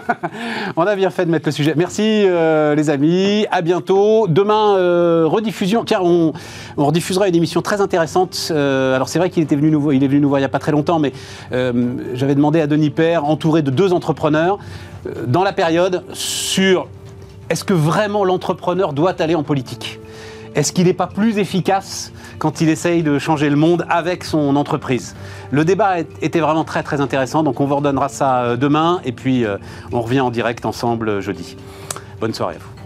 [0.77, 1.75] on a bien fait de mettre le sujet.
[1.77, 3.47] Merci euh, les amis.
[3.51, 4.27] À bientôt.
[4.29, 5.85] Demain, euh, rediffusion.
[5.85, 6.33] Tiens, on,
[6.77, 8.49] on rediffusera une émission très intéressante.
[8.51, 10.43] Euh, alors c'est vrai qu'il était venu nous, voir- il est venu nous voir il
[10.43, 11.13] n'y a pas très longtemps, mais
[11.53, 11.73] euh,
[12.15, 14.59] j'avais demandé à Denis Père, entouré de deux entrepreneurs,
[15.07, 16.89] euh, dans la période, sur
[17.49, 19.99] est-ce que vraiment l'entrepreneur doit aller en politique?
[20.55, 24.57] Est-ce qu'il n'est pas plus efficace quand il essaye de changer le monde avec son
[24.57, 25.15] entreprise
[25.53, 29.13] Le débat était vraiment très très intéressant, donc on vous redonnera ça euh, demain et
[29.13, 29.59] puis euh,
[29.93, 31.57] on revient en direct ensemble euh, jeudi.
[32.19, 32.80] Bonne soirée à vous.